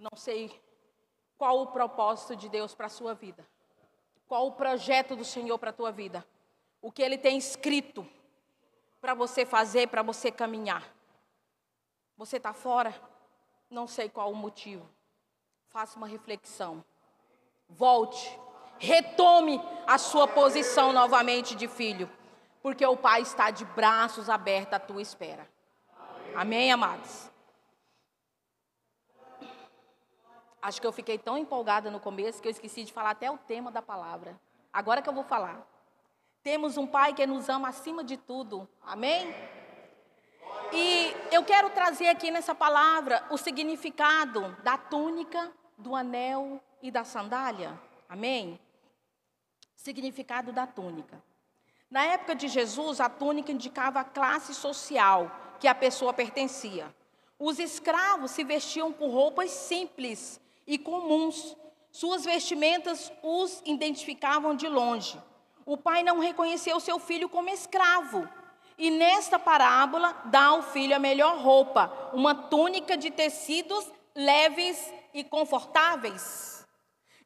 Não 0.00 0.16
sei 0.16 0.58
qual 1.36 1.60
o 1.60 1.66
propósito 1.66 2.34
de 2.34 2.48
Deus 2.48 2.74
para 2.74 2.86
a 2.86 2.90
sua 2.90 3.12
vida. 3.12 3.46
Qual 4.26 4.46
o 4.46 4.52
projeto 4.52 5.14
do 5.14 5.24
Senhor 5.24 5.58
para 5.58 5.70
a 5.70 5.74
tua 5.74 5.92
vida. 5.92 6.26
O 6.80 6.90
que 6.90 7.02
Ele 7.02 7.18
tem 7.18 7.36
escrito 7.36 8.08
para 8.98 9.12
você 9.12 9.44
fazer, 9.44 9.88
para 9.88 10.02
você 10.02 10.30
caminhar. 10.30 10.82
Você 12.16 12.38
está 12.38 12.54
fora? 12.54 12.94
Não 13.68 13.86
sei 13.86 14.08
qual 14.08 14.32
o 14.32 14.34
motivo. 14.34 14.88
Faça 15.68 15.98
uma 15.98 16.06
reflexão. 16.06 16.82
Volte. 17.68 18.38
Retome 18.78 19.60
a 19.86 19.98
sua 19.98 20.26
posição 20.26 20.94
novamente 20.94 21.54
de 21.54 21.68
filho. 21.68 22.10
Porque 22.62 22.86
o 22.86 22.96
Pai 22.96 23.20
está 23.20 23.50
de 23.50 23.66
braços 23.66 24.30
abertos 24.30 24.74
à 24.74 24.78
tua 24.78 25.02
espera. 25.02 25.46
Amém, 26.34 26.72
amados? 26.72 27.29
Acho 30.62 30.80
que 30.80 30.86
eu 30.86 30.92
fiquei 30.92 31.18
tão 31.18 31.38
empolgada 31.38 31.90
no 31.90 31.98
começo 31.98 32.40
que 32.40 32.48
eu 32.48 32.50
esqueci 32.50 32.84
de 32.84 32.92
falar 32.92 33.10
até 33.10 33.30
o 33.30 33.38
tema 33.38 33.70
da 33.70 33.80
palavra. 33.80 34.38
Agora 34.72 35.00
que 35.00 35.08
eu 35.08 35.12
vou 35.12 35.24
falar. 35.24 35.66
Temos 36.42 36.76
um 36.76 36.86
Pai 36.86 37.12
que 37.12 37.26
nos 37.26 37.48
ama 37.48 37.68
acima 37.68 38.04
de 38.04 38.16
tudo. 38.16 38.68
Amém? 38.82 39.34
E 40.72 41.14
eu 41.32 41.44
quero 41.44 41.70
trazer 41.70 42.08
aqui 42.08 42.30
nessa 42.30 42.54
palavra 42.54 43.24
o 43.30 43.36
significado 43.36 44.56
da 44.62 44.78
túnica, 44.78 45.52
do 45.76 45.94
anel 45.94 46.60
e 46.82 46.90
da 46.90 47.04
sandália. 47.04 47.78
Amém? 48.08 48.60
Significado 49.74 50.52
da 50.52 50.66
túnica. 50.66 51.22
Na 51.90 52.04
época 52.04 52.34
de 52.34 52.48
Jesus, 52.48 53.00
a 53.00 53.08
túnica 53.08 53.50
indicava 53.50 54.00
a 54.00 54.04
classe 54.04 54.54
social 54.54 55.30
que 55.58 55.66
a 55.66 55.74
pessoa 55.74 56.12
pertencia. 56.12 56.94
Os 57.38 57.58
escravos 57.58 58.30
se 58.30 58.44
vestiam 58.44 58.92
com 58.92 59.10
roupas 59.10 59.50
simples 59.50 60.40
e 60.70 60.78
comuns. 60.78 61.56
Suas 61.90 62.24
vestimentas 62.24 63.12
os 63.24 63.60
identificavam 63.66 64.54
de 64.54 64.68
longe. 64.68 65.20
O 65.66 65.76
pai 65.76 66.04
não 66.04 66.20
reconheceu 66.20 66.78
seu 66.78 67.00
filho 67.00 67.28
como 67.28 67.50
escravo 67.50 68.26
e 68.78 68.88
nesta 68.88 69.36
parábola 69.36 70.16
dá 70.26 70.44
ao 70.44 70.62
filho 70.62 70.94
a 70.94 70.98
melhor 70.98 71.38
roupa, 71.38 72.10
uma 72.12 72.34
túnica 72.34 72.96
de 72.96 73.10
tecidos 73.10 73.84
leves 74.14 74.94
e 75.12 75.24
confortáveis. 75.24 76.64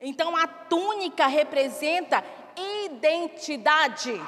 Então 0.00 0.34
a 0.34 0.48
túnica 0.48 1.26
representa 1.26 2.24
identidade. 2.56 4.18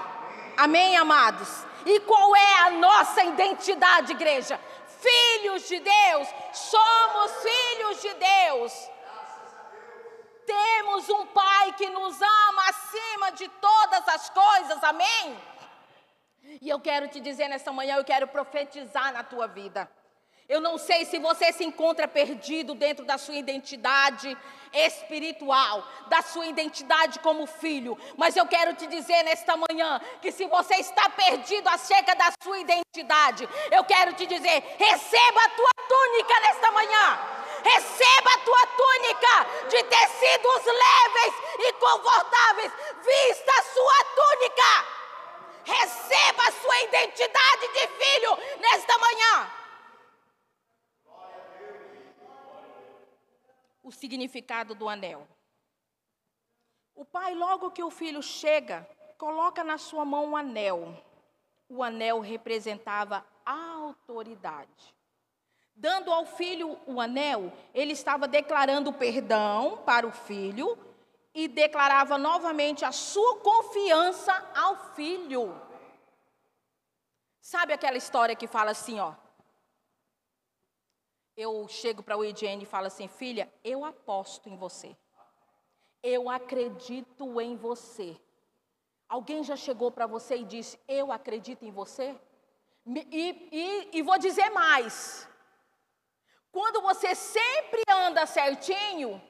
Amém, 0.59 0.95
amados? 0.97 1.65
E 1.87 2.01
qual 2.01 2.37
é 2.37 2.59
a 2.67 2.71
nossa 2.73 3.25
identidade, 3.25 4.13
igreja? 4.13 4.61
Filhos 4.87 5.67
de 5.69 5.81
Deus, 5.81 6.29
somos 6.53 7.33
filhos 7.43 8.03
de 8.03 8.15
Deus. 8.15 8.96
Temos 10.47 11.09
um 11.11 11.27
Pai 11.27 11.73
que 11.73 11.91
nos 11.91 12.21
ama 12.23 12.63
acima 12.69 13.33
de 13.33 13.49
todas 13.49 14.09
as 14.09 14.31
coisas, 14.31 14.83
amém? 14.85 15.37
E 16.63 16.69
eu 16.69 16.79
quero 16.81 17.09
te 17.09 17.21
dizer 17.21 17.49
nessa 17.49 17.73
manhã, 17.73 17.97
eu 17.97 18.05
quero 18.05 18.29
profetizar 18.29 19.13
na 19.13 19.23
tua 19.23 19.47
vida. 19.49 19.91
Eu 20.49 20.61
não 20.61 20.79
sei 20.79 21.05
se 21.05 21.19
você 21.19 21.53
se 21.53 21.65
encontra 21.65 22.07
perdido 22.07 22.73
dentro 22.75 23.05
da 23.05 23.19
sua 23.19 23.35
identidade 23.35 24.39
espiritual, 24.73 25.85
da 26.09 26.23
sua 26.23 26.47
identidade 26.47 27.19
como 27.19 27.47
filho, 27.47 27.99
mas 28.17 28.37
eu 28.37 28.47
quero 28.47 28.73
te 28.75 28.87
dizer 28.87 29.25
nesta 29.25 29.57
manhã 29.57 30.01
que 30.23 30.31
se 30.31 30.47
você 30.47 30.77
está 30.77 31.11
perdido 31.11 31.69
acerca 31.69 32.15
da 32.15 32.31
sua 32.41 32.61
identidade, 32.61 33.49
eu 33.73 33.83
quero 33.83 34.13
te 34.13 34.25
dizer: 34.25 34.63
receba 34.79 35.41
a 35.45 35.51
tua 35.51 35.71
túnica 35.89 36.41
nesta 36.41 36.71
manhã. 36.71 37.36
Receba 37.67 38.31
a 38.33 38.39
tua 38.45 38.67
túnica 38.81 39.69
de 39.69 39.83
tecidos 39.83 40.65
leves 40.65 41.35
e 41.59 41.73
confortáveis. 41.73 42.73
Vista 43.03 43.53
a 43.59 43.63
sua 43.65 44.05
túnica. 44.15 44.97
Receba 45.65 46.43
a 46.47 46.53
sua 46.53 46.81
identidade 46.83 47.69
de 47.73 47.89
filho 47.89 48.37
nesta 48.61 48.97
manhã. 48.99 49.53
O 53.83 53.91
significado 53.91 54.73
do 54.73 54.89
anel. 54.89 55.27
O 56.95 57.05
pai, 57.05 57.35
logo 57.35 57.73
que 57.73 57.83
o 57.83 57.91
filho 57.91 58.23
chega, 58.23 58.89
coloca 59.19 59.65
na 59.65 59.77
sua 59.77 60.05
mão 60.05 60.25
um 60.27 60.37
anel. 60.37 61.03
O 61.69 61.83
anel 61.83 62.21
representava 62.21 63.27
a 63.45 63.73
autoridade. 63.73 64.96
Dando 65.79 66.11
ao 66.11 66.25
filho 66.25 66.81
o 66.87 66.99
anel, 66.99 67.53
ele 67.75 67.93
estava 67.93 68.27
declarando 68.27 68.95
perdão 68.95 69.83
para 69.85 70.07
o 70.07 70.11
filho 70.11 70.79
e 71.35 71.47
declarava 71.47 72.17
novamente 72.17 72.83
a 72.83 72.91
sua 72.91 73.41
confiança 73.41 74.33
ao 74.57 74.95
filho. 74.95 75.55
Sabe 77.43 77.75
aquela 77.75 77.99
história 77.99 78.35
que 78.35 78.47
fala 78.47 78.71
assim, 78.71 78.99
ó? 78.99 79.13
Eu 81.37 81.69
chego 81.69 82.03
para 82.03 82.17
o 82.17 82.25
Ediene 82.25 82.63
e 82.63 82.67
falo 82.67 82.87
assim, 82.87 83.07
filha, 83.07 83.53
eu 83.63 83.85
aposto 83.85 84.49
em 84.49 84.57
você. 84.57 84.97
Eu 86.03 86.31
acredito 86.31 87.39
em 87.39 87.55
você. 87.55 88.19
Alguém 89.07 89.45
já 89.45 89.57
chegou 89.57 89.91
para 89.91 90.07
você 90.07 90.39
e 90.39 90.45
disse, 90.45 90.81
eu 90.89 91.13
acredito 91.13 91.67
em 91.67 91.71
você? 91.71 92.19
E, 92.87 93.49
e, 93.53 93.99
e 93.99 94.03
vou 94.03 94.19
dizer 94.19 94.49
mais. 94.49 95.29
Quando 96.57 96.81
você 96.81 97.15
sempre 97.15 97.83
anda 97.87 98.25
certinho, 98.25 99.23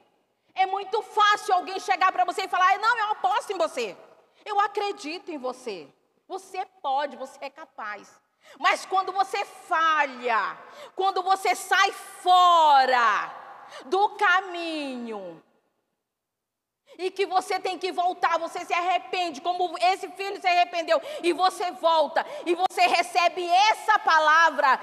é 0.55 0.65
muito 0.65 1.01
fácil 1.01 1.55
alguém 1.55 1.77
chegar 1.77 2.09
para 2.09 2.23
você 2.23 2.43
e 2.43 2.47
falar: 2.47 2.79
não, 2.79 2.97
eu 2.97 3.07
aposto 3.11 3.51
em 3.51 3.57
você. 3.57 3.97
Eu 4.45 4.57
acredito 4.61 5.29
em 5.29 5.37
você. 5.37 5.93
Você 6.25 6.65
pode, 6.81 7.17
você 7.17 7.37
é 7.41 7.49
capaz. 7.49 8.09
Mas 8.57 8.85
quando 8.85 9.11
você 9.11 9.43
falha, 9.43 10.57
quando 10.95 11.21
você 11.21 11.53
sai 11.53 11.91
fora 11.91 13.29
do 13.87 14.07
caminho, 14.11 15.43
e 16.97 17.11
que 17.11 17.25
você 17.25 17.59
tem 17.59 17.77
que 17.77 17.91
voltar, 17.91 18.39
você 18.39 18.65
se 18.65 18.73
arrepende, 18.73 19.41
como 19.41 19.75
esse 19.79 20.09
filho 20.09 20.39
se 20.41 20.47
arrependeu, 20.47 21.01
e 21.21 21.31
você 21.33 21.71
volta, 21.71 22.25
e 22.45 22.55
você 22.55 22.81
recebe 22.87 23.47
essa 23.47 23.99
palavra, 23.99 24.79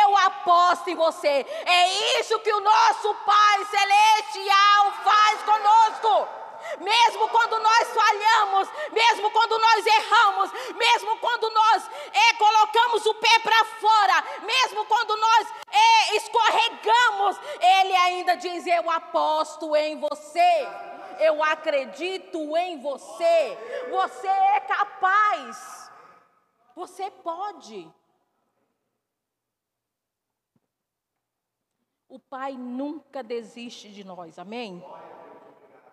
eu 0.00 0.16
aposto 0.16 0.88
em 0.88 0.94
você. 0.94 1.46
É 1.66 2.20
isso 2.20 2.38
que 2.40 2.52
o 2.52 2.60
nosso 2.60 3.14
Pai 3.26 3.64
Celestial 3.66 4.92
faz 5.04 5.42
conosco. 5.42 6.42
Mesmo 6.78 7.28
quando 7.28 7.58
nós 7.58 7.88
falhamos, 7.88 8.68
mesmo 8.92 9.30
quando 9.32 9.58
nós 9.58 9.84
erramos, 9.84 10.50
mesmo 10.76 11.16
quando 11.16 11.50
nós 11.50 11.90
é, 12.12 12.34
colocamos 12.34 13.04
o 13.04 13.14
pé 13.14 13.38
para 13.40 13.64
fora, 13.64 14.24
mesmo 14.42 14.84
quando 14.84 15.16
nós 15.16 15.48
é, 15.72 16.16
escorregamos, 16.16 17.36
Ele 17.60 17.96
ainda 17.96 18.36
diz: 18.36 18.64
Eu 18.64 18.88
aposto 18.88 19.74
em 19.74 19.98
você 19.98 20.91
eu 21.20 21.42
acredito 21.42 22.56
em 22.56 22.80
você. 22.80 23.56
Você 23.90 24.26
é 24.26 24.60
capaz. 24.60 25.90
Você 26.74 27.10
pode. 27.10 27.90
O 32.08 32.18
Pai 32.18 32.52
nunca 32.52 33.22
desiste 33.22 33.90
de 33.90 34.04
nós, 34.04 34.38
amém? 34.38 34.84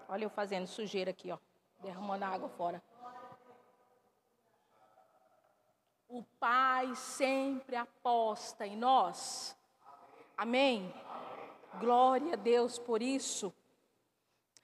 Olha 0.10 0.26
eu 0.26 0.30
fazendo 0.30 0.68
sujeira 0.68 1.12
aqui, 1.12 1.32
ó, 1.32 1.38
derramando 1.80 2.26
água 2.26 2.50
fora. 2.50 2.84
O 6.10 6.24
Pai 6.40 6.96
sempre 6.96 7.76
aposta 7.76 8.66
em 8.66 8.76
nós. 8.76 9.56
Amém? 10.36 10.94
Glória 11.80 12.34
a 12.34 12.36
Deus 12.36 12.80
por 12.80 13.02
isso. 13.02 13.54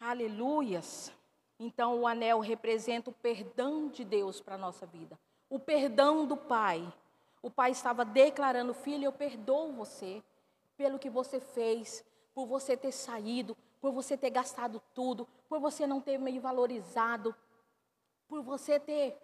Aleluias. 0.05 1.11
Então, 1.59 2.01
o 2.01 2.07
anel 2.07 2.39
representa 2.39 3.09
o 3.09 3.13
perdão 3.13 3.87
de 3.87 4.05
Deus 4.05 4.39
para 4.39 4.53
a 4.53 4.57
nossa 4.57 4.85
vida, 4.85 5.17
o 5.49 5.57
perdão 5.57 6.27
do 6.27 6.37
Pai. 6.37 6.87
O 7.41 7.49
Pai 7.49 7.71
estava 7.71 8.05
declarando: 8.05 8.71
Filho, 8.71 9.05
eu 9.05 9.11
perdoo 9.11 9.73
você 9.73 10.21
pelo 10.77 10.99
que 10.99 11.09
você 11.09 11.39
fez, 11.39 12.05
por 12.35 12.45
você 12.45 12.77
ter 12.77 12.91
saído, 12.91 13.57
por 13.81 13.91
você 13.91 14.15
ter 14.15 14.29
gastado 14.29 14.79
tudo, 14.93 15.27
por 15.49 15.59
você 15.59 15.87
não 15.87 15.99
ter 15.99 16.19
me 16.19 16.37
valorizado, 16.37 17.33
por 18.27 18.43
você 18.43 18.79
ter 18.79 19.17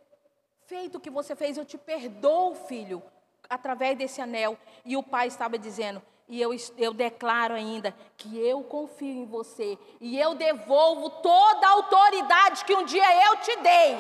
feito 0.66 0.98
o 0.98 1.00
que 1.00 1.12
você 1.12 1.36
fez. 1.36 1.58
Eu 1.58 1.66
te 1.66 1.78
perdoo, 1.78 2.56
filho, 2.56 3.04
através 3.48 3.96
desse 3.96 4.20
anel. 4.20 4.58
E 4.84 4.98
o 4.98 5.04
Pai 5.04 5.28
estava 5.28 5.60
dizendo: 5.60 6.02
e 6.32 6.42
eu, 6.42 6.52
eu 6.78 6.94
declaro 6.94 7.54
ainda 7.54 7.94
que 8.16 8.40
eu 8.40 8.64
confio 8.64 9.14
em 9.14 9.26
você. 9.26 9.78
E 10.00 10.18
eu 10.18 10.34
devolvo 10.34 11.10
toda 11.10 11.68
a 11.68 11.72
autoridade 11.72 12.64
que 12.64 12.74
um 12.74 12.86
dia 12.86 13.04
eu 13.28 13.36
te 13.42 13.54
dei. 13.58 13.98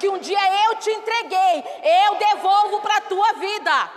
Que 0.00 0.08
um 0.08 0.16
dia 0.18 0.64
eu 0.64 0.78
te 0.78 0.88
entreguei. 0.88 1.62
Eu 2.06 2.18
devolvo 2.18 2.80
para 2.80 2.96
a 2.96 3.00
tua 3.02 3.32
vida. 3.34 3.92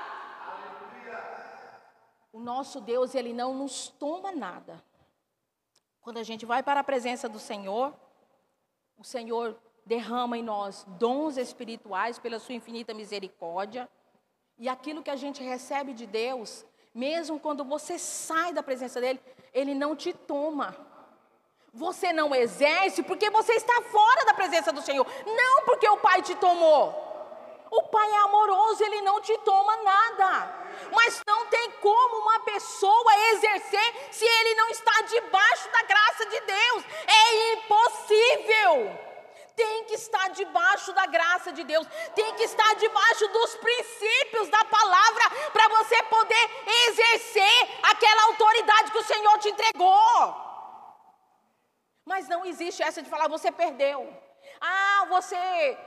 O 2.33 2.41
nosso 2.41 2.81
Deus, 2.81 3.15
ele 3.15 3.31
não 3.31 3.53
nos 3.53 3.87
toma 3.87 4.33
nada. 4.33 4.83
Quando 6.01 6.17
a 6.17 6.23
gente 6.23 6.45
vai 6.45 6.61
para 6.61 6.81
a 6.81 6.83
presença 6.83 7.29
do 7.29 7.39
Senhor, 7.39 7.93
o 8.97 9.03
Senhor 9.05 9.57
derrama 9.85 10.37
em 10.37 10.43
nós 10.43 10.83
dons 10.99 11.37
espirituais 11.37 12.19
pela 12.19 12.37
sua 12.37 12.53
infinita 12.53 12.93
misericórdia. 12.93 13.89
E 14.57 14.67
aquilo 14.67 15.01
que 15.01 15.09
a 15.09 15.15
gente 15.15 15.41
recebe 15.41 15.93
de 15.93 16.05
Deus, 16.05 16.65
mesmo 16.93 17.39
quando 17.39 17.63
você 17.63 17.97
sai 17.97 18.53
da 18.53 18.61
presença 18.61 18.99
dele, 18.99 19.21
ele 19.53 19.73
não 19.73 19.95
te 19.95 20.13
toma. 20.13 20.75
Você 21.73 22.11
não 22.11 22.35
exerce 22.35 23.01
porque 23.01 23.29
você 23.29 23.53
está 23.53 23.81
fora 23.83 24.25
da 24.25 24.33
presença 24.33 24.73
do 24.73 24.81
Senhor, 24.81 25.07
não 25.25 25.63
porque 25.63 25.87
o 25.87 25.97
Pai 25.97 26.21
te 26.21 26.35
tomou. 26.35 27.09
O 27.71 27.83
Pai 27.83 28.11
é 28.11 28.17
amoroso, 28.17 28.83
ele 28.83 29.01
não 29.01 29.21
te 29.21 29.37
toma 29.39 29.77
nada. 29.77 30.61
Mas 30.93 31.21
não 31.25 31.45
tem 31.47 31.71
como 31.79 32.17
uma 32.17 32.39
pessoa 32.41 33.15
exercer 33.31 34.09
se 34.11 34.25
ele 34.25 34.55
não 34.55 34.69
está 34.69 35.01
debaixo 35.03 35.69
da 35.71 35.83
graça 35.83 36.25
de 36.25 36.39
Deus. 36.41 36.83
É 37.07 37.53
impossível 37.53 39.10
tem 39.55 39.85
que 39.85 39.93
estar 39.95 40.29
debaixo 40.29 40.93
da 40.93 41.05
graça 41.05 41.51
de 41.51 41.63
Deus, 41.63 41.87
tem 42.15 42.33
que 42.35 42.43
estar 42.43 42.75
debaixo 42.75 43.27
dos 43.27 43.55
princípios 43.55 44.49
da 44.49 44.63
palavra 44.65 45.23
para 45.51 45.67
você 45.69 46.03
poder 46.03 46.49
exercer 46.87 47.69
aquela 47.83 48.23
autoridade 48.25 48.91
que 48.91 48.97
o 48.97 49.03
Senhor 49.03 49.37
te 49.39 49.49
entregou. 49.49 50.51
Mas 52.05 52.27
não 52.27 52.45
existe 52.45 52.81
essa 52.81 53.01
de 53.01 53.09
falar, 53.09 53.27
você 53.27 53.51
perdeu. 53.51 54.11
Ah, 54.59 55.05
você 55.09 55.77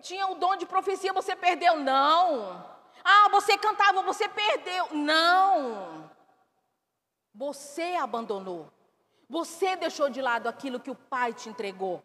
tinha 0.00 0.26
o 0.28 0.36
dom 0.36 0.56
de 0.56 0.66
profecia, 0.66 1.12
você 1.12 1.34
perdeu. 1.34 1.76
Não. 1.76 2.74
Ah, 3.02 3.28
você 3.30 3.58
cantava, 3.58 4.02
você 4.02 4.28
perdeu. 4.28 4.88
Não. 4.92 6.10
Você 7.34 7.96
abandonou. 7.96 8.70
Você 9.28 9.74
deixou 9.76 10.08
de 10.08 10.20
lado 10.22 10.48
aquilo 10.48 10.80
que 10.80 10.90
o 10.90 10.94
Pai 10.94 11.32
te 11.32 11.48
entregou. 11.48 12.02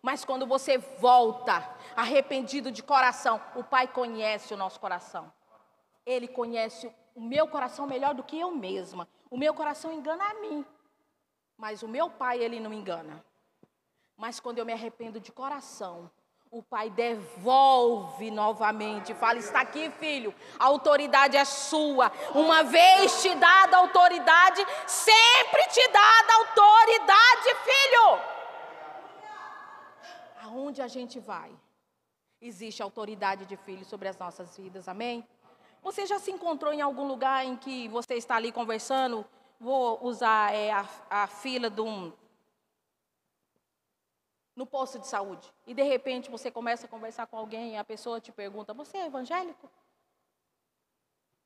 Mas 0.00 0.24
quando 0.24 0.46
você 0.46 0.78
volta 0.78 1.68
arrependido 1.96 2.70
de 2.70 2.82
coração, 2.82 3.40
o 3.54 3.64
Pai 3.64 3.86
conhece 3.86 4.54
o 4.54 4.56
nosso 4.56 4.80
coração. 4.80 5.32
Ele 6.06 6.28
conhece 6.28 6.92
o 7.14 7.20
meu 7.20 7.46
coração 7.46 7.86
melhor 7.86 8.14
do 8.14 8.22
que 8.22 8.38
eu 8.38 8.50
mesma. 8.50 9.08
O 9.30 9.36
meu 9.36 9.52
coração 9.52 9.92
engana 9.92 10.24
a 10.24 10.34
mim. 10.34 10.64
Mas 11.56 11.82
o 11.82 11.88
meu 11.88 12.08
Pai, 12.08 12.38
ele 12.38 12.58
não 12.58 12.72
engana. 12.72 13.24
Mas 14.16 14.40
quando 14.40 14.58
eu 14.58 14.66
me 14.66 14.72
arrependo 14.72 15.18
de 15.20 15.32
coração, 15.32 16.10
o 16.52 16.62
pai 16.62 16.90
devolve 16.90 18.30
novamente, 18.30 19.14
fala: 19.14 19.38
está 19.38 19.62
aqui, 19.62 19.90
filho, 19.98 20.34
a 20.58 20.66
autoridade 20.66 21.34
é 21.34 21.44
sua. 21.46 22.12
Uma 22.34 22.62
vez 22.62 23.22
te 23.22 23.34
dada 23.34 23.76
a 23.78 23.80
autoridade, 23.80 24.64
sempre 24.86 25.66
te 25.68 25.88
dada 25.88 26.32
a 26.32 26.36
autoridade, 26.36 27.54
filho. 27.64 28.41
Aonde 30.52 30.82
a 30.82 30.86
gente 30.86 31.18
vai, 31.18 31.50
existe 32.38 32.82
autoridade 32.82 33.46
de 33.46 33.56
filho 33.56 33.86
sobre 33.86 34.06
as 34.06 34.18
nossas 34.18 34.54
vidas, 34.54 34.86
amém? 34.86 35.26
Você 35.82 36.04
já 36.04 36.18
se 36.18 36.30
encontrou 36.30 36.74
em 36.74 36.82
algum 36.82 37.06
lugar 37.06 37.42
em 37.42 37.56
que 37.56 37.88
você 37.88 38.16
está 38.16 38.36
ali 38.36 38.52
conversando? 38.52 39.24
Vou 39.58 40.04
usar 40.04 40.52
é, 40.52 40.70
a, 40.70 40.86
a 41.08 41.26
fila 41.26 41.70
de 41.70 41.80
um, 41.80 42.12
no 44.54 44.66
posto 44.66 44.98
de 44.98 45.06
saúde. 45.06 45.50
E 45.66 45.72
de 45.72 45.84
repente 45.84 46.30
você 46.30 46.50
começa 46.50 46.84
a 46.84 46.88
conversar 46.90 47.26
com 47.26 47.38
alguém 47.38 47.72
e 47.72 47.76
a 47.78 47.84
pessoa 47.84 48.20
te 48.20 48.30
pergunta: 48.30 48.74
Você 48.74 48.98
é 48.98 49.06
evangélico? 49.06 49.70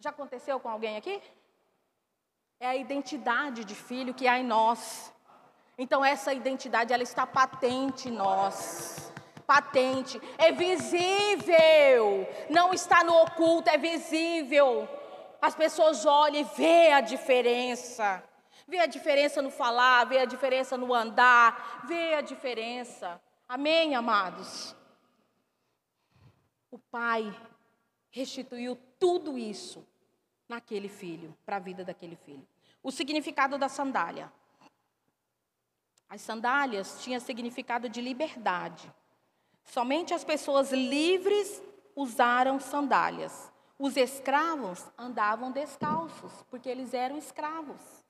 Já 0.01 0.11
aconteceu 0.11 0.59
com 0.59 0.69
alguém 0.69 0.97
aqui? 0.97 1.23
É 2.59 2.67
a 2.67 2.75
identidade 2.75 3.65
de 3.65 3.77
filho 3.77 4.13
que 4.13 4.27
há 4.27 4.37
em 4.37 4.45
nós. 4.45 5.15
Então 5.79 6.05
essa 6.05 6.33
identidade 6.33 6.93
ela 6.93 7.03
está 7.03 7.27
patente 7.27 8.09
em 8.09 8.13
nós. 8.13 9.13
Patente, 9.47 10.21
é 10.39 10.51
visível. 10.51 12.27
Não 12.51 12.73
está 12.73 13.05
no 13.05 13.15
oculto, 13.23 13.69
é 13.71 13.77
visível. 13.77 14.89
As 15.41 15.55
pessoas 15.55 16.05
olham 16.07 16.41
e 16.41 16.45
vê 16.45 16.93
a 16.93 17.01
diferença. 17.01 18.23
Vê 18.67 18.81
a 18.81 18.87
diferença 18.87 19.41
no 19.41 19.51
falar, 19.51 20.05
vê 20.05 20.19
a 20.19 20.25
diferença 20.25 20.77
no 20.77 20.93
andar, 20.93 21.85
vê 21.87 22.15
a 22.15 22.21
diferença. 22.21 23.21
Amém, 23.49 23.95
amados? 23.95 24.75
O 26.71 26.79
Pai 26.79 27.33
restituiu 28.11 28.77
tudo 28.99 29.39
isso 29.39 29.87
naquele 30.49 30.89
filho, 30.89 31.37
para 31.45 31.57
a 31.57 31.61
vida 31.61 31.85
daquele 31.85 32.17
filho. 32.17 32.47
O 32.83 32.91
significado 32.91 33.57
da 33.57 33.69
sandália. 33.69 34.33
As 36.09 36.21
sandálias 36.21 37.03
tinham 37.03 37.21
significado 37.21 37.89
de 37.89 38.01
liberdade. 38.01 38.93
Somente 39.65 40.15
as 40.15 40.25
pessoas 40.25 40.73
livres 40.73 41.63
usaram 41.95 42.61
sandálias. 42.61 43.51
Os 43.79 43.97
escravos 43.97 44.85
andavam 44.97 45.51
descalços, 45.51 46.33
porque 46.51 46.69
eles 46.69 46.95
eram 46.95 47.19
escravos 47.19 48.07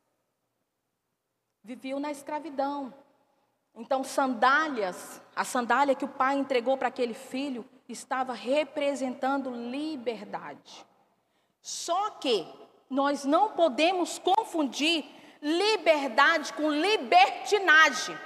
viviam 1.67 1.99
na 1.99 2.13
escravidão. 2.13 2.95
Então, 3.75 4.05
sandálias, 4.05 5.21
a 5.35 5.45
sandália 5.45 5.97
que 5.97 6.05
o 6.05 6.09
pai 6.09 6.39
entregou 6.39 6.77
para 6.77 6.89
aquele 6.89 7.13
filho, 7.13 7.65
estava 7.89 8.33
representando 8.33 9.51
liberdade. 9.51 10.87
Só 11.61 12.11
que 12.11 12.47
nós 12.89 13.25
não 13.25 13.51
podemos 13.51 14.17
confundir 14.17 15.05
liberdade 15.47 16.53
com 16.55 16.69
libertinagem. 16.69 18.19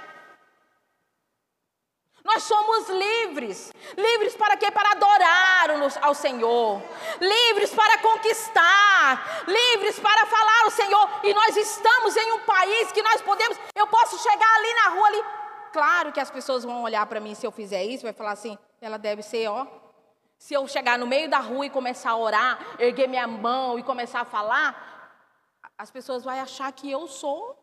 Nós 2.23 2.43
somos 2.43 2.89
livres. 2.89 3.71
Livres 3.95 4.35
para 4.35 4.57
quê? 4.57 4.71
Para 4.71 4.91
adorar 4.91 5.69
ao 6.01 6.13
Senhor. 6.15 6.81
Livres 7.19 7.73
para 7.73 7.97
conquistar. 7.99 9.43
Livres 9.47 9.99
para 9.99 10.25
falar 10.25 10.63
ao 10.63 10.71
Senhor. 10.71 11.09
E 11.23 11.33
nós 11.33 11.55
estamos 11.57 12.15
em 12.17 12.33
um 12.33 12.39
país 12.39 12.91
que 12.91 13.01
nós 13.01 13.21
podemos. 13.21 13.57
Eu 13.75 13.87
posso 13.87 14.17
chegar 14.19 14.55
ali 14.55 14.73
na 14.73 14.89
rua 14.89 15.07
ali. 15.07 15.23
Claro 15.71 16.11
que 16.11 16.19
as 16.19 16.29
pessoas 16.29 16.63
vão 16.63 16.83
olhar 16.83 17.05
para 17.05 17.19
mim 17.19 17.33
se 17.33 17.45
eu 17.45 17.51
fizer 17.51 17.83
isso, 17.83 18.03
vai 18.03 18.13
falar 18.13 18.31
assim, 18.31 18.57
ela 18.81 18.97
deve 18.97 19.21
ser, 19.23 19.47
ó. 19.47 19.65
Se 20.37 20.53
eu 20.53 20.67
chegar 20.67 20.97
no 20.97 21.07
meio 21.07 21.29
da 21.29 21.39
rua 21.39 21.65
e 21.67 21.69
começar 21.69 22.11
a 22.11 22.17
orar, 22.17 22.59
erguer 22.79 23.07
minha 23.07 23.27
mão 23.27 23.79
e 23.79 23.83
começar 23.83 24.21
a 24.21 24.25
falar, 24.25 24.90
as 25.81 25.89
pessoas 25.89 26.23
vão 26.23 26.39
achar 26.39 26.71
que 26.71 26.91
eu 26.91 27.07
sou 27.07 27.57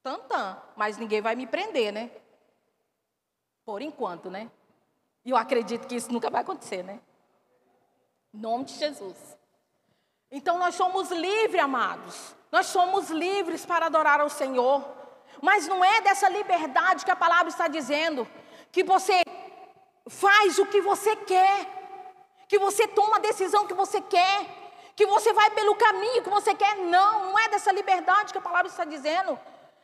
tantã, 0.00 0.62
mas 0.76 0.96
ninguém 0.96 1.20
vai 1.20 1.34
me 1.34 1.44
prender, 1.44 1.92
né? 1.92 2.08
Por 3.64 3.82
enquanto, 3.82 4.30
né? 4.30 4.48
E 5.24 5.30
eu 5.30 5.36
acredito 5.36 5.88
que 5.88 5.96
isso 5.96 6.12
nunca 6.12 6.30
vai 6.30 6.42
acontecer, 6.42 6.84
né? 6.84 7.00
Em 8.32 8.38
nome 8.38 8.64
de 8.66 8.74
Jesus. 8.74 9.36
Então 10.30 10.56
nós 10.56 10.76
somos 10.76 11.10
livres, 11.10 11.60
amados. 11.60 12.36
Nós 12.52 12.66
somos 12.66 13.10
livres 13.10 13.66
para 13.66 13.86
adorar 13.86 14.20
ao 14.20 14.28
Senhor. 14.28 14.84
Mas 15.42 15.66
não 15.66 15.84
é 15.84 16.00
dessa 16.00 16.28
liberdade 16.28 17.04
que 17.04 17.10
a 17.10 17.16
palavra 17.16 17.48
está 17.48 17.66
dizendo, 17.66 18.24
que 18.70 18.84
você 18.84 19.20
faz 20.06 20.60
o 20.60 20.66
que 20.66 20.80
você 20.80 21.16
quer, 21.16 22.46
que 22.46 22.56
você 22.56 22.86
toma 22.86 23.16
a 23.16 23.26
decisão 23.30 23.66
que 23.66 23.74
você 23.74 24.00
quer, 24.00 24.65
que 24.96 25.04
você 25.06 25.32
vai 25.34 25.50
pelo 25.50 25.74
caminho 25.76 26.22
que 26.22 26.30
você 26.30 26.54
quer. 26.54 26.74
Não, 26.76 27.30
não 27.30 27.38
é 27.38 27.50
dessa 27.50 27.70
liberdade 27.70 28.32
que 28.32 28.38
a 28.38 28.48
palavra 28.48 28.66
está 28.66 28.84
dizendo. 28.84 29.38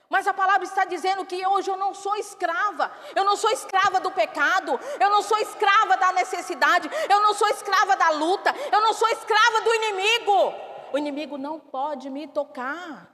Mas 0.08 0.26
a 0.26 0.34
palavra 0.34 0.64
está 0.64 0.84
dizendo 0.84 1.24
que 1.24 1.46
hoje 1.46 1.70
eu 1.70 1.76
não 1.76 1.94
sou 1.94 2.16
escrava, 2.16 2.92
eu 3.14 3.24
não 3.24 3.34
sou 3.34 3.50
escrava 3.50 3.98
do 3.98 4.10
pecado, 4.10 4.78
eu 5.00 5.08
não 5.08 5.22
sou 5.22 5.38
escrava 5.38 5.96
da 5.96 6.12
necessidade, 6.12 6.90
eu 7.08 7.22
não 7.22 7.32
sou 7.32 7.48
escrava 7.48 7.96
da 7.96 8.10
luta, 8.10 8.54
eu 8.70 8.82
não 8.82 8.92
sou 8.92 9.08
escrava 9.08 9.62
do 9.62 9.74
inimigo. 9.74 10.54
O 10.92 10.98
inimigo 10.98 11.38
não 11.38 11.58
pode 11.58 12.10
me 12.10 12.26
tocar. 12.26 13.08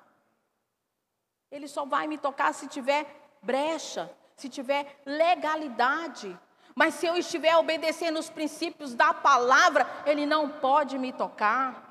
Ele 1.52 1.68
só 1.68 1.84
vai 1.84 2.08
me 2.08 2.18
tocar 2.18 2.52
se 2.52 2.66
tiver 2.66 3.06
brecha, 3.40 4.10
se 4.36 4.48
tiver 4.48 5.00
legalidade. 5.06 6.36
Mas 6.74 6.94
se 6.94 7.06
eu 7.06 7.16
estiver 7.16 7.56
obedecendo 7.56 8.18
os 8.18 8.28
princípios 8.28 8.94
da 8.94 9.14
palavra, 9.14 9.86
ele 10.04 10.26
não 10.26 10.48
pode 10.48 10.98
me 10.98 11.12
tocar. 11.12 11.87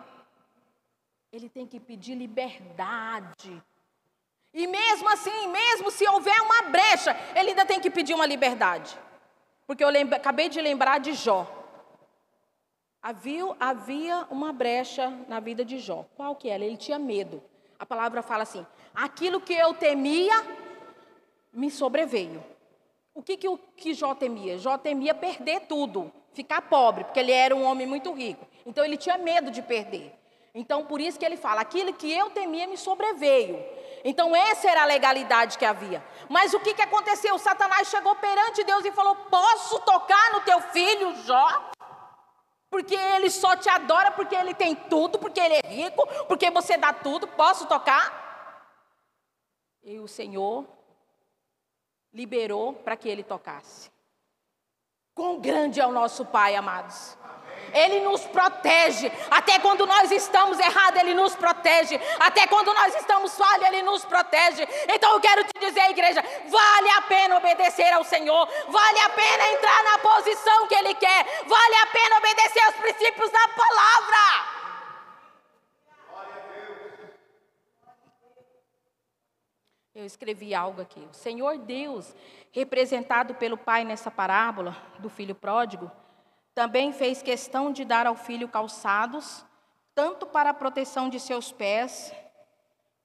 Ele 1.31 1.49
tem 1.49 1.67
que 1.67 1.79
pedir 1.79 2.15
liberdade 2.15 3.61
e 4.57 4.65
mesmo 4.65 5.07
assim, 5.09 5.47
mesmo 5.49 5.91
se 5.91 6.07
houver 6.07 6.41
uma 6.41 6.63
brecha, 6.63 7.15
ele 7.35 7.49
ainda 7.49 7.63
tem 7.63 7.79
que 7.79 7.91
pedir 7.91 8.15
uma 8.15 8.25
liberdade. 8.25 8.97
Porque 9.67 9.83
eu 9.83 9.89
lembra, 9.89 10.17
acabei 10.17 10.49
de 10.49 10.59
lembrar 10.59 10.99
de 10.99 11.13
Jó. 11.13 11.45
Havia, 12.99 13.55
havia 13.59 14.25
uma 14.31 14.51
brecha 14.51 15.09
na 15.27 15.39
vida 15.39 15.63
de 15.63 15.77
Jó. 15.77 16.05
Qual 16.15 16.35
que 16.35 16.49
era? 16.49 16.65
Ele 16.65 16.75
tinha 16.75 16.97
medo. 16.97 17.43
A 17.77 17.85
palavra 17.85 18.23
fala 18.23 18.41
assim: 18.41 18.65
aquilo 18.95 19.39
que 19.39 19.53
eu 19.53 19.75
temia 19.75 20.43
me 21.53 21.69
sobreveio. 21.69 22.43
O 23.13 23.21
que, 23.21 23.37
que, 23.37 23.47
o, 23.47 23.57
que 23.57 23.93
Jó 23.93 24.15
temia? 24.15 24.57
Jó 24.57 24.75
temia 24.75 25.13
perder 25.13 25.67
tudo, 25.67 26.11
ficar 26.33 26.63
pobre, 26.63 27.03
porque 27.03 27.19
ele 27.19 27.31
era 27.31 27.55
um 27.55 27.63
homem 27.63 27.85
muito 27.85 28.11
rico. 28.11 28.47
Então 28.65 28.83
ele 28.83 28.97
tinha 28.97 29.19
medo 29.19 29.51
de 29.51 29.61
perder. 29.61 30.17
Então 30.57 30.85
por 30.85 30.99
isso 30.99 31.19
que 31.19 31.25
ele 31.25 31.37
fala: 31.37 31.61
aquilo 31.61 31.93
que 31.93 32.11
eu 32.11 32.31
temia 32.31 32.65
me 32.65 32.77
sobreveio. 32.77 33.63
Então, 34.03 34.35
essa 34.35 34.69
era 34.69 34.83
a 34.83 34.85
legalidade 34.85 35.57
que 35.57 35.65
havia. 35.65 36.03
Mas 36.29 36.53
o 36.53 36.59
que, 36.59 36.73
que 36.73 36.81
aconteceu? 36.81 37.37
Satanás 37.37 37.87
chegou 37.89 38.15
perante 38.15 38.63
Deus 38.63 38.83
e 38.83 38.91
falou: 38.91 39.15
Posso 39.29 39.79
tocar 39.81 40.31
no 40.33 40.41
teu 40.41 40.59
filho 40.61 41.15
Jó? 41.23 41.71
Porque 42.71 42.95
ele 42.95 43.29
só 43.29 43.55
te 43.55 43.69
adora, 43.69 44.11
porque 44.11 44.35
ele 44.35 44.53
tem 44.53 44.75
tudo, 44.75 45.19
porque 45.19 45.39
ele 45.39 45.59
é 45.63 45.67
rico, 45.67 46.07
porque 46.27 46.49
você 46.49 46.75
dá 46.75 46.91
tudo. 46.91 47.27
Posso 47.27 47.67
tocar? 47.67 48.25
E 49.83 49.99
o 49.99 50.07
Senhor 50.07 50.65
liberou 52.11 52.73
para 52.73 52.97
que 52.97 53.07
ele 53.07 53.23
tocasse. 53.23 53.91
Quão 55.13 55.39
grande 55.39 55.79
é 55.79 55.85
o 55.85 55.91
nosso 55.91 56.25
Pai, 56.25 56.55
amados. 56.55 57.15
Ele 57.73 58.01
nos 58.01 58.25
protege. 58.25 59.11
Até 59.29 59.59
quando 59.59 59.85
nós 59.85 60.11
estamos 60.11 60.59
errados, 60.59 60.99
Ele 61.01 61.13
nos 61.13 61.35
protege. 61.35 61.99
Até 62.19 62.47
quando 62.47 62.73
nós 62.73 62.95
estamos 62.95 63.35
falhos, 63.35 63.67
Ele 63.67 63.81
nos 63.83 64.05
protege. 64.05 64.67
Então 64.89 65.13
eu 65.13 65.19
quero 65.19 65.43
te 65.43 65.59
dizer, 65.59 65.89
igreja, 65.89 66.23
vale 66.47 66.89
a 66.91 67.01
pena 67.03 67.37
obedecer 67.37 67.91
ao 67.93 68.03
Senhor. 68.03 68.47
Vale 68.67 68.99
a 68.99 69.09
pena 69.09 69.51
entrar 69.51 69.83
na 69.83 69.97
posição 69.99 70.67
que 70.67 70.75
Ele 70.75 70.93
quer. 70.95 71.25
Vale 71.45 71.75
a 71.75 71.87
pena 71.87 72.17
obedecer 72.17 72.63
aos 72.63 72.75
princípios 72.75 73.29
da 73.31 73.47
palavra. 73.49 74.57
Eu 79.97 80.05
escrevi 80.05 80.53
algo 80.53 80.79
aqui. 80.79 80.99
O 81.11 81.13
Senhor 81.13 81.57
Deus, 81.57 82.15
representado 82.51 83.33
pelo 83.33 83.57
Pai 83.57 83.83
nessa 83.83 84.11
parábola 84.11 84.77
do 84.99 85.09
filho 85.09 85.33
pródigo, 85.33 85.91
também 86.57 86.91
fez 86.91 87.21
questão 87.21 87.71
de 87.71 87.85
dar 87.85 88.07
ao 88.07 88.15
filho 88.15 88.49
calçados, 88.49 89.45
tanto 89.93 90.25
para 90.25 90.49
a 90.49 90.53
proteção 90.55 91.07
de 91.07 91.19
seus 91.19 91.51
pés, 91.51 92.11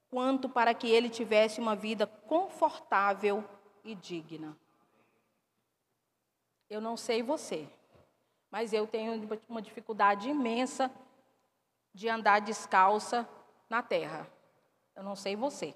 quanto 0.09 0.49
para 0.49 0.73
que 0.73 0.89
ele 0.89 1.07
tivesse 1.07 1.61
uma 1.61 1.75
vida 1.75 2.07
confortável 2.07 3.47
e 3.83 3.93
digna. 3.93 4.57
Eu 6.67 6.81
não 6.81 6.97
sei 6.97 7.21
você, 7.21 7.69
mas 8.49 8.73
eu 8.73 8.87
tenho 8.87 9.29
uma 9.47 9.61
dificuldade 9.61 10.29
imensa 10.29 10.91
de 11.93 12.09
andar 12.09 12.41
descalça 12.41 13.29
na 13.69 13.83
terra. 13.83 14.27
Eu 14.95 15.03
não 15.03 15.15
sei 15.15 15.35
você. 15.35 15.75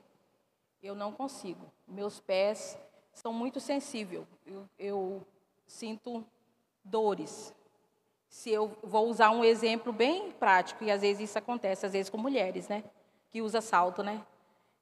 Eu 0.82 0.96
não 0.96 1.12
consigo. 1.12 1.72
Meus 1.88 2.20
pés 2.20 2.76
são 3.14 3.32
muito 3.32 3.60
sensíveis. 3.60 4.26
Eu, 4.48 4.68
eu 4.80 5.28
sinto 5.68 6.26
dores. 6.84 7.56
Se 8.38 8.52
eu 8.52 8.78
vou 8.84 9.08
usar 9.10 9.32
um 9.32 9.44
exemplo 9.44 9.92
bem 9.92 10.32
prático, 10.32 10.84
e 10.84 10.92
às 10.92 11.02
vezes 11.02 11.28
isso 11.28 11.40
acontece, 11.40 11.88
às 11.88 11.94
vezes 11.94 12.08
com 12.08 12.20
mulheres, 12.20 12.68
né? 12.68 12.84
Que 13.32 13.42
usa 13.42 13.62
salto, 13.62 14.04
né? 14.04 14.24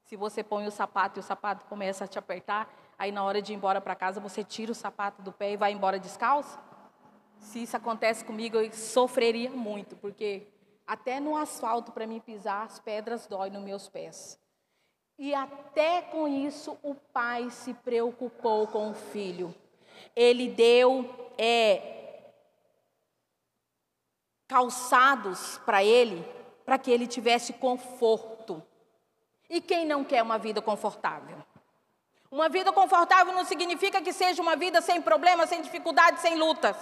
Se 0.03 0.17
você 0.17 0.43
põe 0.43 0.67
o 0.67 0.71
sapato 0.71 1.17
e 1.17 1.21
o 1.21 1.23
sapato 1.23 1.63
começa 1.67 2.03
a 2.03 2.07
te 2.07 2.19
apertar, 2.19 2.69
aí 2.99 3.13
na 3.13 3.23
hora 3.23 3.41
de 3.41 3.53
ir 3.53 3.55
embora 3.55 3.79
para 3.79 3.95
casa 3.95 4.19
você 4.19 4.43
tira 4.43 4.73
o 4.73 4.75
sapato 4.75 5.21
do 5.21 5.31
pé 5.31 5.53
e 5.53 5.57
vai 5.57 5.71
embora 5.71 5.97
descalço? 5.97 6.59
Se 7.39 7.63
isso 7.63 7.77
acontece 7.77 8.25
comigo, 8.25 8.57
eu 8.57 8.69
sofreria 8.73 9.49
muito, 9.49 9.95
porque 9.95 10.45
até 10.85 11.21
no 11.21 11.37
asfalto 11.37 11.93
para 11.93 12.05
mim 12.05 12.19
pisar, 12.19 12.65
as 12.65 12.79
pedras 12.79 13.25
doem 13.25 13.51
nos 13.51 13.63
meus 13.63 13.87
pés. 13.87 14.37
E 15.17 15.33
até 15.33 16.01
com 16.01 16.27
isso 16.27 16.77
o 16.83 16.93
pai 16.93 17.49
se 17.49 17.73
preocupou 17.73 18.67
com 18.67 18.89
o 18.89 18.93
filho. 18.93 19.55
Ele 20.13 20.49
deu 20.49 21.09
é, 21.37 22.04
calçados 24.47 25.59
para 25.65 25.83
ele, 25.83 26.25
para 26.65 26.77
que 26.77 26.91
ele 26.91 27.07
tivesse 27.07 27.53
conforto. 27.53 28.63
E 29.49 29.61
quem 29.61 29.85
não 29.85 30.03
quer 30.03 30.21
uma 30.23 30.37
vida 30.37 30.61
confortável? 30.61 31.37
Uma 32.31 32.49
vida 32.49 32.71
confortável 32.71 33.33
não 33.33 33.45
significa 33.45 34.01
que 34.01 34.11
seja 34.11 34.41
uma 34.41 34.55
vida 34.55 34.81
sem 34.81 35.01
problemas, 35.01 35.49
sem 35.49 35.61
dificuldades, 35.61 36.21
sem 36.21 36.35
lutas. 36.35 36.75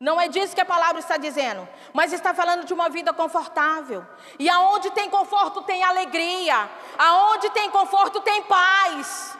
Não 0.00 0.20
é 0.20 0.28
disso 0.28 0.54
que 0.54 0.60
a 0.60 0.66
palavra 0.66 0.98
está 0.98 1.16
dizendo, 1.16 1.68
mas 1.92 2.12
está 2.12 2.34
falando 2.34 2.64
de 2.64 2.74
uma 2.74 2.88
vida 2.88 3.12
confortável. 3.12 4.06
E 4.38 4.48
aonde 4.48 4.90
tem 4.90 5.08
conforto 5.08 5.62
tem 5.62 5.82
alegria, 5.82 6.68
aonde 6.98 7.50
tem 7.50 7.70
conforto 7.70 8.20
tem 8.20 8.42
paz. 8.42 9.36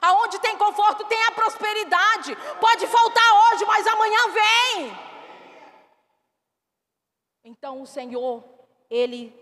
Aonde 0.00 0.38
tem 0.38 0.56
conforto 0.56 1.04
tem 1.04 1.22
a 1.24 1.32
prosperidade. 1.32 2.36
Pode 2.60 2.86
faltar 2.86 3.52
hoje, 3.52 3.64
mas 3.64 3.86
amanhã 3.86 4.20
vem. 4.28 5.13
Então 7.44 7.82
o 7.82 7.86
Senhor, 7.86 8.42
Ele 8.88 9.38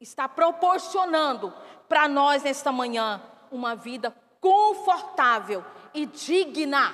está 0.00 0.28
proporcionando 0.28 1.54
para 1.88 2.08
nós 2.08 2.42
nesta 2.42 2.72
manhã 2.72 3.22
uma 3.50 3.76
vida 3.76 4.14
confortável 4.40 5.64
e 5.94 6.04
digna. 6.04 6.92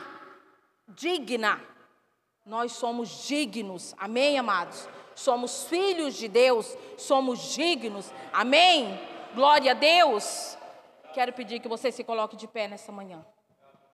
Digna. 0.87 1.61
Nós 2.45 2.73
somos 2.73 3.27
dignos, 3.27 3.95
amém, 3.97 4.39
amados? 4.39 4.89
Somos 5.15 5.65
filhos 5.65 6.15
de 6.15 6.29
Deus, 6.29 6.77
somos 6.99 7.55
dignos, 7.55 8.13
amém? 8.33 9.01
Glória 9.35 9.73
a 9.73 9.75
Deus. 9.75 10.59
Quero 11.15 11.33
pedir 11.33 11.61
que 11.61 11.69
você 11.69 11.93
se 11.93 12.03
coloque 12.03 12.37
de 12.37 12.49
pé 12.49 12.69
nessa 12.69 12.91
manhã. 12.91 13.25